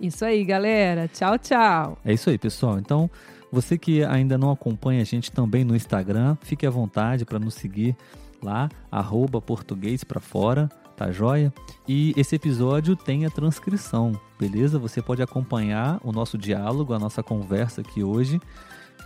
Isso 0.00 0.24
aí, 0.24 0.44
galera. 0.44 1.08
Tchau, 1.08 1.38
tchau. 1.38 1.98
É 2.04 2.12
isso 2.12 2.30
aí, 2.30 2.38
pessoal. 2.38 2.78
Então, 2.78 3.08
você 3.54 3.78
que 3.78 4.04
ainda 4.04 4.36
não 4.36 4.50
acompanha 4.50 5.00
a 5.00 5.04
gente 5.04 5.30
também 5.30 5.64
no 5.64 5.76
Instagram, 5.76 6.36
fique 6.42 6.66
à 6.66 6.70
vontade 6.70 7.24
para 7.24 7.38
nos 7.38 7.54
seguir 7.54 7.96
lá, 8.42 8.68
arroba 8.90 9.40
português 9.40 10.04
para 10.04 10.20
fora, 10.20 10.68
tá 10.96 11.10
joia? 11.10 11.52
E 11.88 12.12
esse 12.16 12.36
episódio 12.36 12.96
tem 12.96 13.24
a 13.24 13.30
transcrição, 13.30 14.12
beleza? 14.38 14.78
Você 14.78 15.00
pode 15.00 15.22
acompanhar 15.22 16.00
o 16.02 16.12
nosso 16.12 16.36
diálogo, 16.36 16.92
a 16.92 16.98
nossa 16.98 17.22
conversa 17.22 17.80
aqui 17.80 18.02
hoje, 18.02 18.40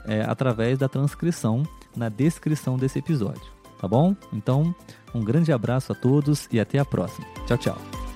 é, 0.06 0.22
através 0.22 0.78
da 0.78 0.88
transcrição 0.88 1.62
na 1.94 2.08
descrição 2.08 2.76
desse 2.76 2.98
episódio, 2.98 3.52
tá 3.78 3.86
bom? 3.86 4.16
Então, 4.32 4.74
um 5.14 5.22
grande 5.22 5.52
abraço 5.52 5.92
a 5.92 5.94
todos 5.94 6.48
e 6.50 6.58
até 6.58 6.78
a 6.78 6.84
próxima. 6.84 7.26
Tchau, 7.46 7.58
tchau. 7.58 8.07